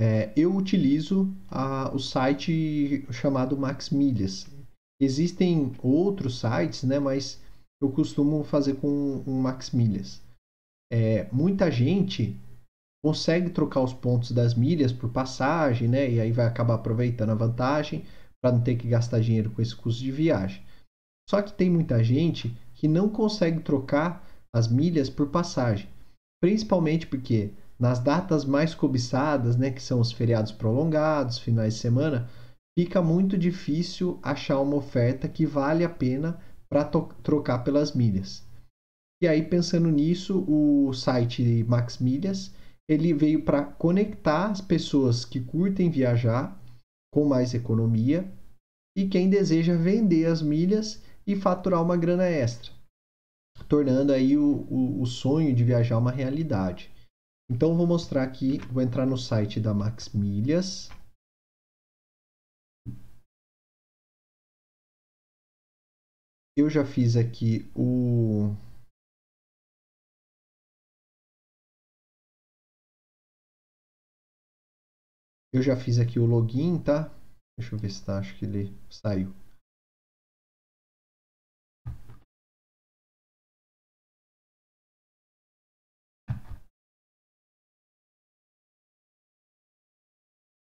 [0.00, 4.46] É, eu utilizo a, o site chamado Max Milhas.
[5.00, 7.40] Existem outros sites, né, mas
[7.80, 10.22] eu costumo fazer com um Max Milhas.
[10.92, 12.36] É, muita gente
[13.04, 17.34] consegue trocar os pontos das milhas por passagem, né, e aí vai acabar aproveitando a
[17.34, 18.04] vantagem
[18.40, 20.62] para não ter que gastar dinheiro com esse custo de viagem.
[21.28, 25.88] Só que tem muita gente que não consegue trocar as milhas por passagem,
[26.40, 27.50] principalmente porque
[27.82, 32.30] nas datas mais cobiçadas, né, que são os feriados prolongados, finais de semana,
[32.78, 36.38] fica muito difícil achar uma oferta que vale a pena
[36.70, 38.46] para trocar pelas milhas.
[39.20, 42.54] E aí, pensando nisso, o site Max Milhas
[42.88, 46.56] ele veio para conectar as pessoas que curtem viajar
[47.12, 48.32] com mais economia
[48.96, 52.70] e quem deseja vender as milhas e faturar uma grana extra,
[53.68, 56.91] tornando aí o, o, o sonho de viajar uma realidade.
[57.52, 60.88] Então, vou mostrar aqui, vou entrar no site da Max Milhas.
[66.56, 68.56] Eu já fiz aqui o
[75.52, 77.14] Eu já fiz aqui o login, tá?
[77.58, 79.41] Deixa eu ver se tá, acho que ele saiu.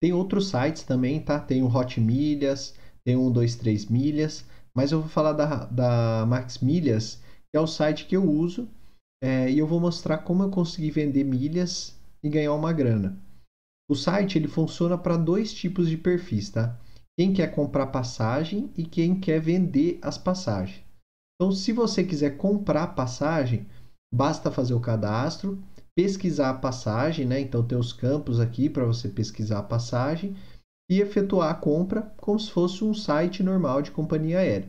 [0.01, 1.38] Tem outros sites também, tá?
[1.38, 2.74] Tem o Hot Milhas,
[3.05, 4.44] tem o 123 Milhas,
[4.74, 8.68] mas eu vou falar da, da Max Milhas, que é o site que eu uso,
[9.22, 13.18] é, e eu vou mostrar como eu consegui vender milhas e ganhar uma grana.
[13.88, 16.78] O site ele funciona para dois tipos de perfis, tá?
[17.18, 20.82] Quem quer comprar passagem e quem quer vender as passagens.
[21.34, 23.66] Então, se você quiser comprar passagem,
[24.14, 25.62] basta fazer o cadastro,
[25.95, 27.41] pesquisar a passagem, né?
[27.41, 30.36] Então tem os campos aqui para você pesquisar a passagem
[30.91, 34.68] e efetuar a compra como se fosse um site normal de companhia aérea.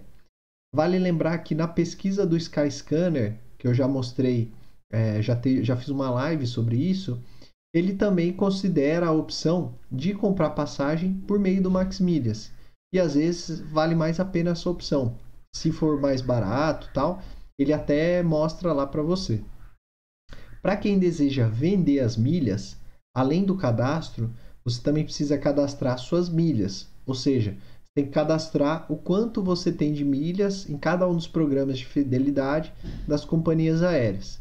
[0.74, 4.52] Vale lembrar que na pesquisa do Skyscanner, que eu já mostrei,
[4.92, 7.22] é, já, te, já fiz uma live sobre isso,
[7.74, 12.52] ele também considera a opção de comprar passagem por meio do Max Milhas.
[12.94, 15.18] E às vezes vale mais a pena essa opção.
[15.56, 17.22] Se for mais barato, tal,
[17.58, 19.42] ele até mostra lá para você.
[20.62, 22.78] Para quem deseja vender as milhas,
[23.16, 24.32] além do cadastro,
[24.64, 27.58] você também precisa cadastrar suas milhas, ou seja,
[27.96, 31.86] tem que cadastrar o quanto você tem de milhas em cada um dos programas de
[31.86, 32.72] fidelidade
[33.08, 34.40] das companhias aéreas.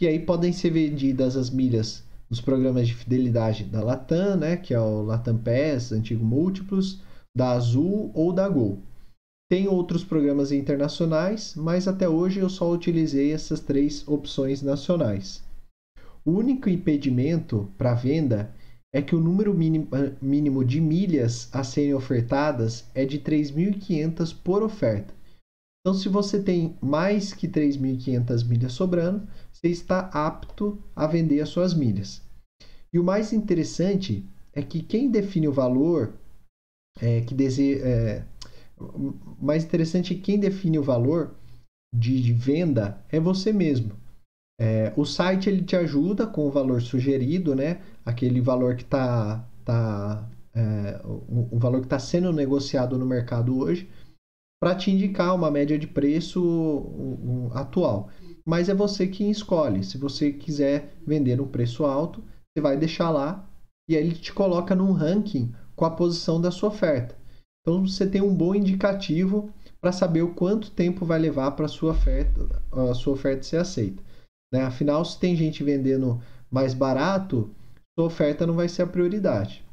[0.00, 4.74] E aí podem ser vendidas as milhas nos programas de fidelidade da Latam, né, que
[4.74, 7.00] é o Latam Pass, antigo Múltiplos,
[7.34, 8.78] da Azul ou da Gol.
[9.48, 15.44] Tem outros programas internacionais, mas até hoje eu só utilizei essas três opções nacionais.
[16.24, 18.52] O único impedimento para venda
[18.92, 25.14] é que o número mínimo de milhas a serem ofertadas é de 3.500 por oferta.
[25.80, 31.50] Então, se você tem mais que 3.500 milhas sobrando, você está apto a vender as
[31.50, 32.20] suas milhas.
[32.92, 36.14] E o mais interessante é que quem define o valor
[37.00, 37.86] é, que deseja.
[37.86, 38.24] É,
[39.40, 41.34] mais interessante é que quem define o valor
[41.94, 43.92] de, de venda é você mesmo.
[44.60, 47.80] É, o site ele te ajuda com o valor sugerido, né?
[48.04, 53.58] Aquele valor que está tá, é, o, o, valor que está sendo negociado no mercado
[53.58, 53.88] hoje,
[54.62, 58.10] para te indicar uma média de preço um, um, atual
[58.46, 59.82] mas é você quem escolhe.
[59.82, 63.44] Se você quiser vender um preço alto, você vai deixar lá
[63.88, 67.15] e aí ele te coloca num ranking com a posição da sua oferta.
[67.66, 71.90] Então você tem um bom indicativo para saber o quanto tempo vai levar para sua
[71.90, 74.00] oferta, a sua oferta ser aceita.
[74.54, 74.62] Né?
[74.62, 77.50] Afinal, se tem gente vendendo mais barato,
[77.98, 79.64] sua oferta não vai ser a prioridade.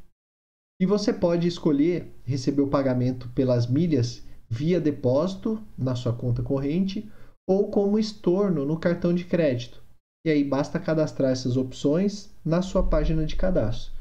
[0.82, 7.08] E você pode escolher receber o pagamento pelas milhas via depósito na sua conta corrente
[7.48, 9.80] ou como estorno no cartão de crédito.
[10.26, 13.92] E aí basta cadastrar essas opções na sua página de cadastro.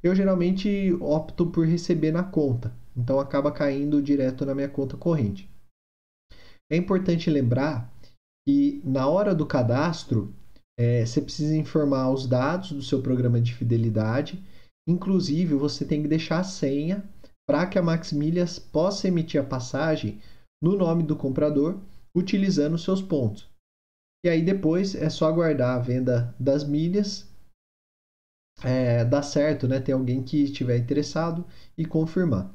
[0.00, 5.50] Eu geralmente opto por receber na conta, então acaba caindo direto na minha conta corrente.
[6.70, 7.92] É importante lembrar
[8.46, 10.34] que na hora do cadastro
[10.78, 14.42] é, você precisa informar os dados do seu programa de fidelidade.
[14.88, 17.08] Inclusive, você tem que deixar a senha
[17.48, 20.20] para que a Max Milhas possa emitir a passagem
[20.62, 21.80] no nome do comprador
[22.16, 23.48] utilizando seus pontos.
[24.24, 27.28] E aí depois é só aguardar a venda das milhas
[28.64, 29.80] é, dar certo, né?
[29.80, 31.44] Ter alguém que estiver interessado
[31.76, 32.52] e confirmar.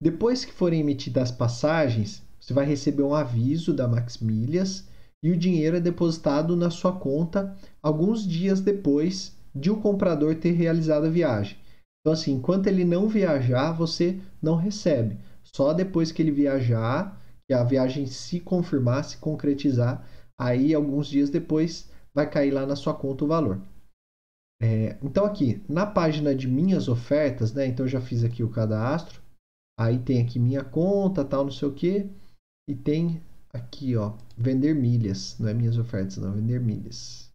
[0.00, 4.88] Depois que forem emitidas as passagens, você vai receber um aviso da Max Milhas
[5.22, 10.52] e o dinheiro é depositado na sua conta alguns dias depois de o comprador ter
[10.52, 11.58] realizado a viagem.
[12.00, 15.18] Então, assim, enquanto ele não viajar, você não recebe.
[15.42, 20.06] Só depois que ele viajar que a viagem se confirmar, se concretizar,
[20.38, 23.60] aí alguns dias depois vai cair lá na sua conta o valor.
[24.60, 27.66] É, então aqui na página de minhas ofertas, né?
[27.66, 29.20] Então eu já fiz aqui o cadastro.
[29.78, 32.10] Aí tem aqui minha conta, tal, não sei o que.
[32.68, 33.22] E tem
[33.52, 35.38] aqui, ó, vender milhas.
[35.38, 37.27] Não é minhas ofertas, não, vender milhas.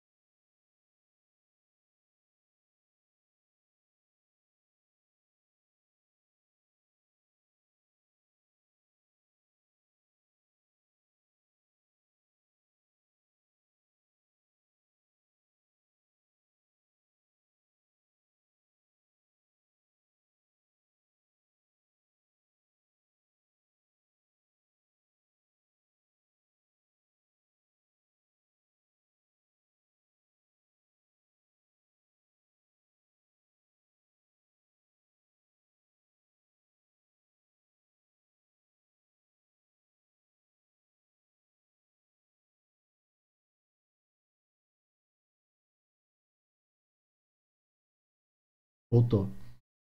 [48.93, 49.25] Voltou.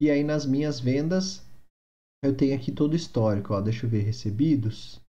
[0.00, 1.42] E aí nas minhas vendas,
[2.22, 3.53] eu tenho aqui todo o histórico.
[3.53, 3.61] Ó.
[3.61, 5.00] Deixa eu ver, recebidos.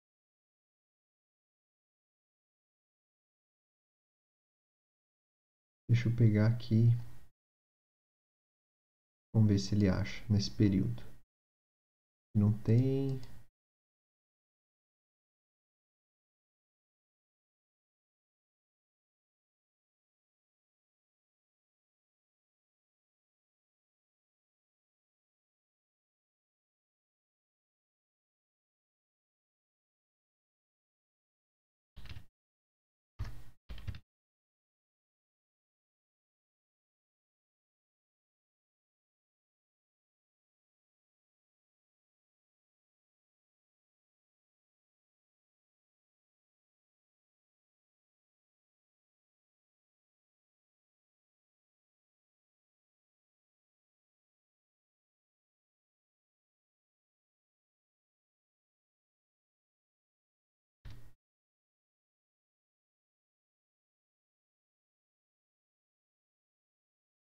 [5.90, 6.88] Deixa eu pegar aqui.
[9.34, 11.02] Vamos ver se ele acha nesse período.
[12.34, 13.20] Não tem.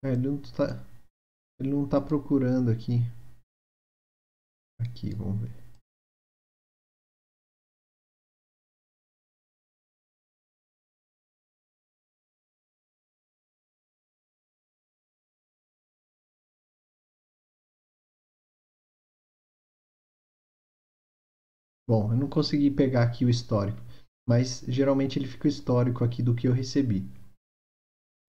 [0.03, 0.85] É, ele não tá.
[1.59, 3.03] Ele não tá procurando aqui.
[4.77, 5.51] Aqui, vamos ver.
[21.85, 23.81] Bom, eu não consegui pegar aqui o histórico,
[24.25, 27.05] mas geralmente ele fica o histórico aqui do que eu recebi.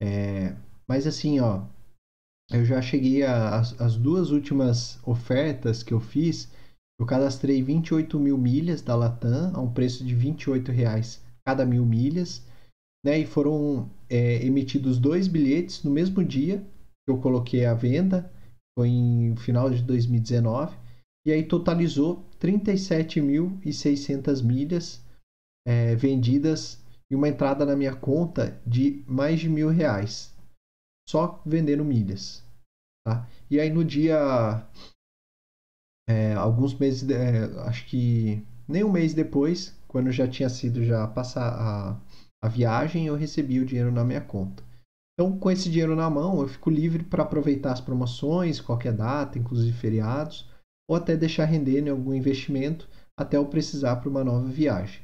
[0.02, 0.56] É,
[0.90, 1.62] mas assim, ó,
[2.50, 6.50] eu já cheguei às duas últimas ofertas que eu fiz.
[6.98, 11.86] Eu cadastrei 28 mil milhas da Latam a um preço de 28 reais cada mil
[11.86, 12.44] milhas,
[13.06, 13.20] né?
[13.20, 16.58] E foram é, emitidos dois bilhetes no mesmo dia
[17.06, 18.28] que eu coloquei à venda,
[18.76, 20.76] foi em final de 2019,
[21.24, 25.00] e aí totalizou 37.600 milhas
[25.64, 30.34] é, vendidas e uma entrada na minha conta de mais de mil reais
[31.10, 32.44] só vendendo milhas.
[33.04, 33.26] Tá?
[33.50, 34.64] E aí no dia.
[36.08, 41.06] É, alguns meses, é, acho que nem um mês depois, quando já tinha sido já
[41.06, 42.00] passar a,
[42.42, 44.62] a viagem, eu recebi o dinheiro na minha conta.
[45.14, 49.38] Então, com esse dinheiro na mão, eu fico livre para aproveitar as promoções, qualquer data,
[49.38, 50.48] inclusive feriados,
[50.88, 55.02] ou até deixar render em algum investimento até eu precisar para uma nova viagem.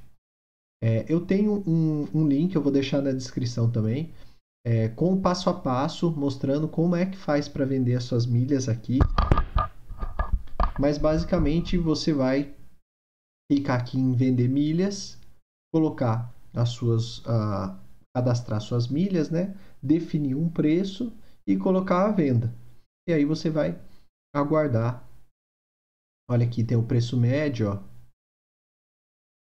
[0.83, 4.11] É, eu tenho um, um link, eu vou deixar na descrição também,
[4.67, 8.27] é, com o passo a passo, mostrando como é que faz para vender as suas
[8.27, 8.99] milhas aqui.
[10.77, 12.53] Mas basicamente você vai
[13.49, 15.21] clicar aqui em vender milhas,
[15.73, 17.79] colocar as suas, uh,
[18.12, 19.57] cadastrar suas milhas, né?
[19.81, 21.12] Definir um preço
[21.47, 22.53] e colocar a venda.
[23.09, 23.81] E aí você vai
[24.35, 25.09] aguardar.
[26.29, 27.83] Olha aqui tem o preço médio, ó.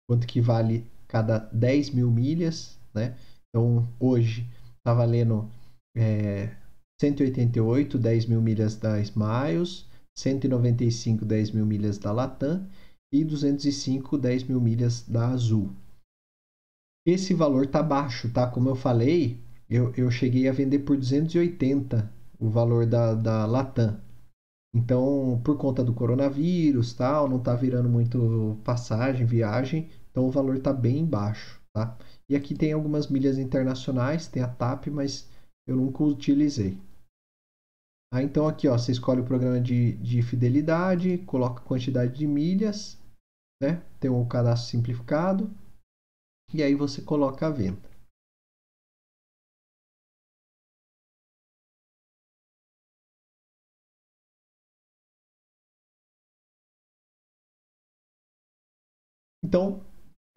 [0.08, 3.18] Quanto que vale cada 10 mil milhas, né?
[3.50, 4.48] Então hoje
[4.84, 5.50] Tá valendo
[5.96, 6.56] é,
[7.00, 9.86] 188, 10 mil milhas da Smiles,
[10.18, 12.68] 195, 10 mil milhas da Latam
[13.14, 15.72] e 205, 10 mil milhas da Azul.
[17.06, 18.48] Esse valor tá baixo, tá?
[18.48, 24.00] Como eu falei, eu, eu cheguei a vender por 280 o valor da, da Latam.
[24.74, 30.60] Então, por conta do coronavírus, tal, não tá virando muito passagem, viagem, então o valor
[30.60, 31.98] tá bem baixo, tá?
[32.30, 35.28] E aqui tem algumas milhas internacionais, tem a TAP, mas
[35.68, 36.78] eu nunca utilizei.
[38.14, 42.28] Ah, então aqui ó, você escolhe o programa de, de fidelidade, coloca a quantidade de
[42.28, 42.98] milhas,
[43.62, 43.84] né?
[44.00, 45.50] tem um cadastro simplificado,
[46.54, 47.90] e aí você coloca a venda.
[59.44, 59.84] Então,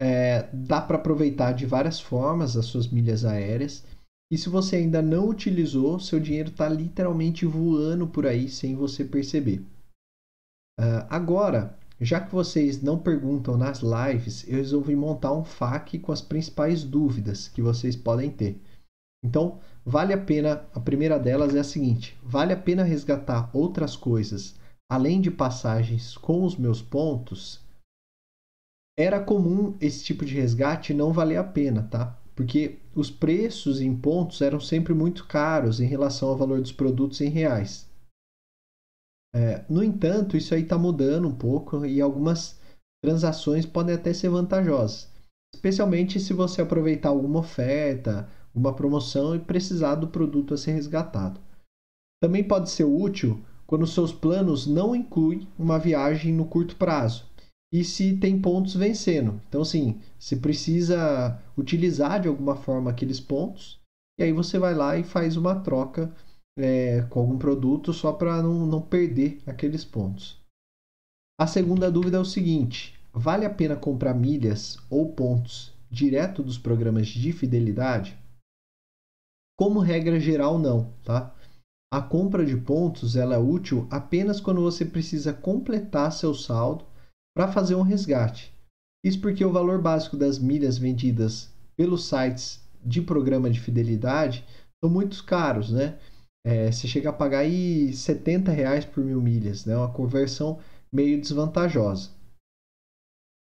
[0.03, 3.85] é, dá para aproveitar de várias formas as suas milhas aéreas.
[4.29, 9.05] E se você ainda não utilizou, seu dinheiro está literalmente voando por aí sem você
[9.05, 9.59] perceber.
[10.77, 16.11] Uh, agora, já que vocês não perguntam nas lives, eu resolvi montar um FAQ com
[16.11, 18.59] as principais dúvidas que vocês podem ter.
[19.23, 23.95] Então, vale a pena, a primeira delas é a seguinte: vale a pena resgatar outras
[23.95, 24.55] coisas
[24.91, 27.62] além de passagens com os meus pontos?
[28.97, 32.17] Era comum esse tipo de resgate não valer a pena, tá?
[32.35, 37.21] Porque os preços em pontos eram sempre muito caros em relação ao valor dos produtos
[37.21, 37.89] em reais.
[39.35, 42.59] É, no entanto, isso aí está mudando um pouco e algumas
[43.03, 45.09] transações podem até ser vantajosas,
[45.55, 51.41] especialmente se você aproveitar alguma oferta, uma promoção e precisar do produto a ser resgatado.
[52.21, 57.32] Também pode ser útil quando seus planos não incluem uma viagem no curto prazo
[57.73, 59.41] e se tem pontos vencendo.
[59.49, 63.79] Então, assim, você precisa utilizar de alguma forma aqueles pontos
[64.19, 66.15] e aí você vai lá e faz uma troca
[66.55, 70.39] é, com algum produto só para não, não perder aqueles pontos.
[71.41, 76.59] A segunda dúvida é o seguinte: vale a pena comprar milhas ou pontos direto dos
[76.59, 78.15] programas de fidelidade?
[79.57, 81.33] Como regra geral, não, tá?
[81.91, 86.92] A compra de pontos ela é útil apenas quando você precisa completar seu saldo
[87.35, 88.53] para fazer um resgate.
[89.03, 94.45] Isso porque o valor básico das milhas vendidas pelos sites de programa de fidelidade
[94.83, 95.97] são muito caros, né?
[96.45, 99.75] É, você chega a pagar aí 70 reais por mil milhas, né?
[99.75, 100.59] Uma conversão
[100.91, 102.11] meio desvantajosa.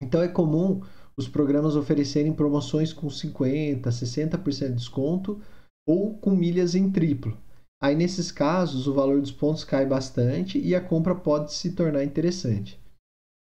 [0.02, 0.82] Então é comum
[1.16, 5.40] os programas oferecerem promoções com 50, 60% de desconto
[5.86, 7.38] ou com milhas em triplo.
[7.82, 12.04] Aí nesses casos o valor dos pontos cai bastante e a compra pode se tornar
[12.04, 12.78] interessante.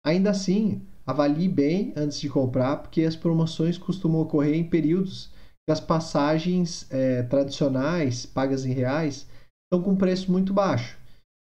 [0.08, 5.30] Ainda assim, avalie bem antes de comprar, porque as promoções costumam ocorrer em períodos
[5.66, 9.28] que as passagens é, tradicionais, pagas em reais,
[9.66, 10.98] estão com preço muito baixo,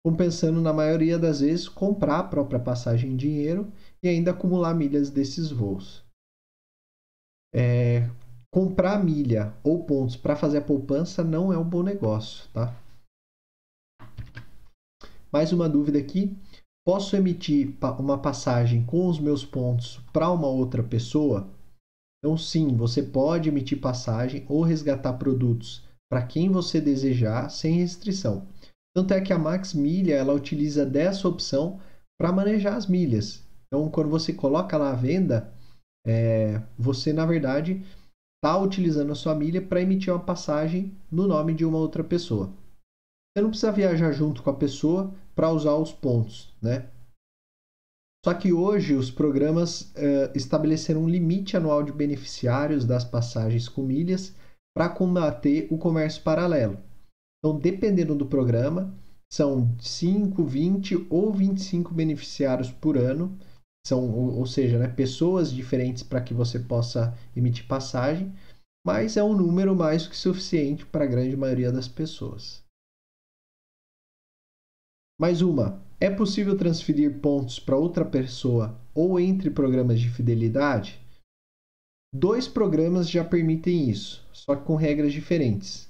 [0.06, 3.72] compensando na maioria das vezes comprar a própria passagem em dinheiro
[4.04, 6.04] e ainda acumular milhas desses voos.
[7.52, 8.08] É,
[8.54, 12.72] comprar milha ou pontos para fazer a poupança não é um bom negócio, tá?
[15.32, 16.38] Mais uma dúvida aqui.
[16.86, 21.48] Posso emitir uma passagem com os meus pontos para uma outra pessoa?
[22.18, 28.46] Então, sim, você pode emitir passagem ou resgatar produtos para quem você desejar, sem restrição.
[28.94, 31.80] Tanto é que a Max Milha ela utiliza dessa opção
[32.20, 33.42] para manejar as milhas.
[33.66, 35.52] Então, quando você coloca lá a venda,
[36.06, 37.82] é, você na verdade
[38.36, 42.52] está utilizando a sua milha para emitir uma passagem no nome de uma outra pessoa.
[43.32, 46.90] Você não precisa viajar junto com a pessoa para usar os pontos, né?
[48.24, 53.82] Só que hoje os programas uh, estabeleceram um limite anual de beneficiários das passagens com
[53.82, 54.34] milhas
[54.74, 56.78] para combater o comércio paralelo.
[57.38, 58.94] Então, dependendo do programa,
[59.30, 63.38] são 5, 20 ou 25 beneficiários por ano,
[63.86, 68.32] são, ou, ou seja, né, pessoas diferentes para que você possa emitir passagem,
[68.86, 72.63] mas é um número mais que suficiente para a grande maioria das pessoas.
[75.18, 75.80] Mais uma.
[76.00, 81.00] É possível transferir pontos para outra pessoa ou entre programas de fidelidade?
[82.12, 85.88] Dois programas já permitem isso, só que com regras diferentes.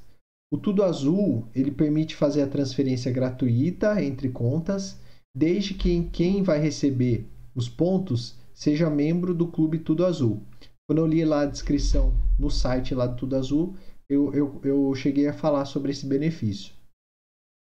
[0.53, 5.01] O Tudo Azul ele permite fazer a transferência gratuita entre contas,
[5.35, 10.43] desde que quem vai receber os pontos seja membro do Clube Tudo Azul.
[10.87, 13.75] Quando eu li lá a descrição no site lá do Tudo Azul,
[14.07, 16.74] eu, eu, eu cheguei a falar sobre esse benefício.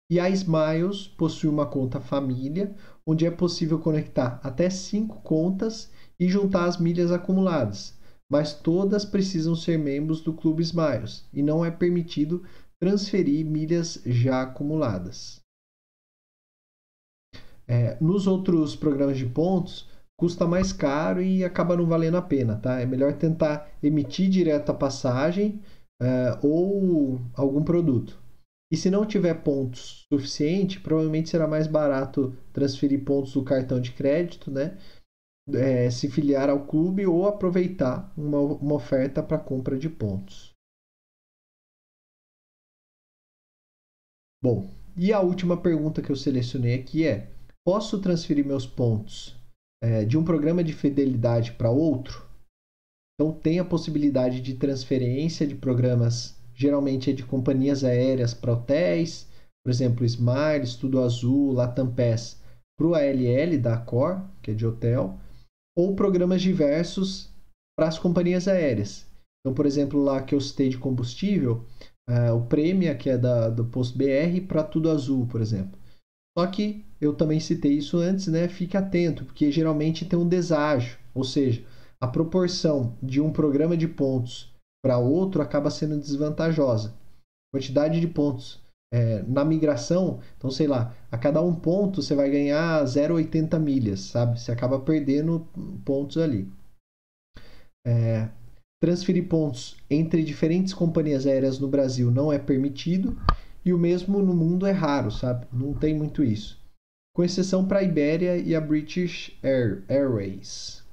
[0.10, 2.76] E a Smiles possui uma conta família,
[3.06, 7.98] onde é possível conectar até cinco contas e juntar as milhas acumuladas,
[8.30, 12.44] mas todas precisam ser membros do Clube Smiles e não é permitido
[12.80, 15.40] transferir milhas já acumuladas.
[17.68, 22.58] É, nos outros programas de pontos, custa mais caro e acaba não valendo a pena,
[22.58, 22.80] tá?
[22.80, 25.60] É melhor tentar emitir direto a passagem
[26.00, 28.24] é, ou algum produto.
[28.72, 33.94] E se não tiver pontos suficiente, provavelmente será mais barato transferir pontos do cartão de
[33.94, 34.78] crédito, né?
[35.54, 40.52] É, se filiar ao clube ou aproveitar uma, uma oferta para compra de pontos.
[44.42, 47.32] Bom, e a última pergunta que eu selecionei aqui é:
[47.64, 49.36] posso transferir meus pontos
[49.84, 52.28] é, de um programa de fidelidade para outro?
[53.14, 59.28] Então, tem a possibilidade de transferência de programas geralmente é de companhias aéreas para hotéis,
[59.64, 62.40] por exemplo, Smiles, Tudo Azul, Latam Pass
[62.78, 65.18] para o ALL da Accor, que é de hotel,
[65.78, 67.30] ou programas diversos
[67.78, 69.06] para as companhias aéreas.
[69.42, 71.66] Então, por exemplo, lá que eu citei de combustível,
[72.10, 75.78] uh, o Prêmio, que é da, do Posto BR, para Tudo Azul, por exemplo.
[76.38, 78.48] Só que eu também citei isso antes, né?
[78.48, 81.64] Fique atento, porque geralmente tem um deságio, ou seja,
[82.02, 84.54] a proporção de um programa de pontos
[84.86, 86.94] para outro acaba sendo desvantajosa.
[87.52, 88.64] Quantidade de pontos
[88.94, 94.02] é, na migração, então sei lá, a cada um ponto você vai ganhar 0,80 milhas,
[94.02, 94.40] sabe?
[94.40, 95.40] Você acaba perdendo
[95.84, 96.48] pontos ali.
[97.84, 98.30] É,
[98.80, 103.18] transferir pontos entre diferentes companhias aéreas no Brasil não é permitido
[103.66, 105.48] e o mesmo no mundo é raro, sabe?
[105.52, 106.64] Não tem muito isso.
[107.16, 110.85] Com exceção para a Ibéria e a British Air, Airways.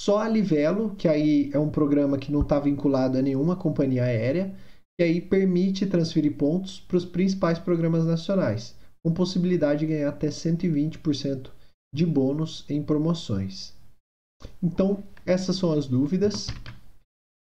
[0.00, 4.04] Só a Livelo, que aí é um programa que não está vinculado a nenhuma companhia
[4.04, 4.54] aérea,
[4.98, 10.28] e aí permite transferir pontos para os principais programas nacionais, com possibilidade de ganhar até
[10.28, 11.50] 120%
[11.94, 13.74] de bônus em promoções.
[14.62, 16.48] Então, essas são as dúvidas.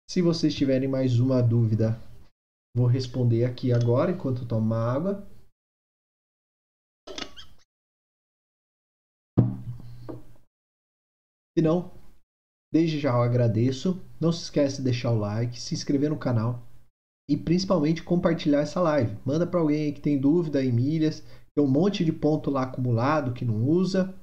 [0.09, 1.99] Se vocês tiverem mais uma dúvida,
[2.75, 5.25] vou responder aqui agora enquanto tomo água.
[11.57, 11.91] Se não,
[12.71, 14.01] desde já eu agradeço.
[14.19, 16.65] Não se esqueça de deixar o like, se inscrever no canal
[17.29, 19.17] e principalmente compartilhar essa live.
[19.25, 21.23] Manda para alguém aí que tem dúvida em milhas,
[21.55, 24.13] tem um monte de ponto lá acumulado que não usa.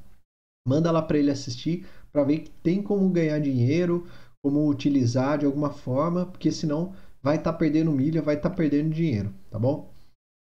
[0.67, 4.07] Manda lá para ele assistir para ver que tem como ganhar dinheiro,
[4.43, 6.93] como utilizar de alguma forma, porque senão
[7.23, 9.93] vai estar tá perdendo milha, vai estar tá perdendo dinheiro, tá bom?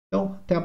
[0.08, 0.52] Então, até a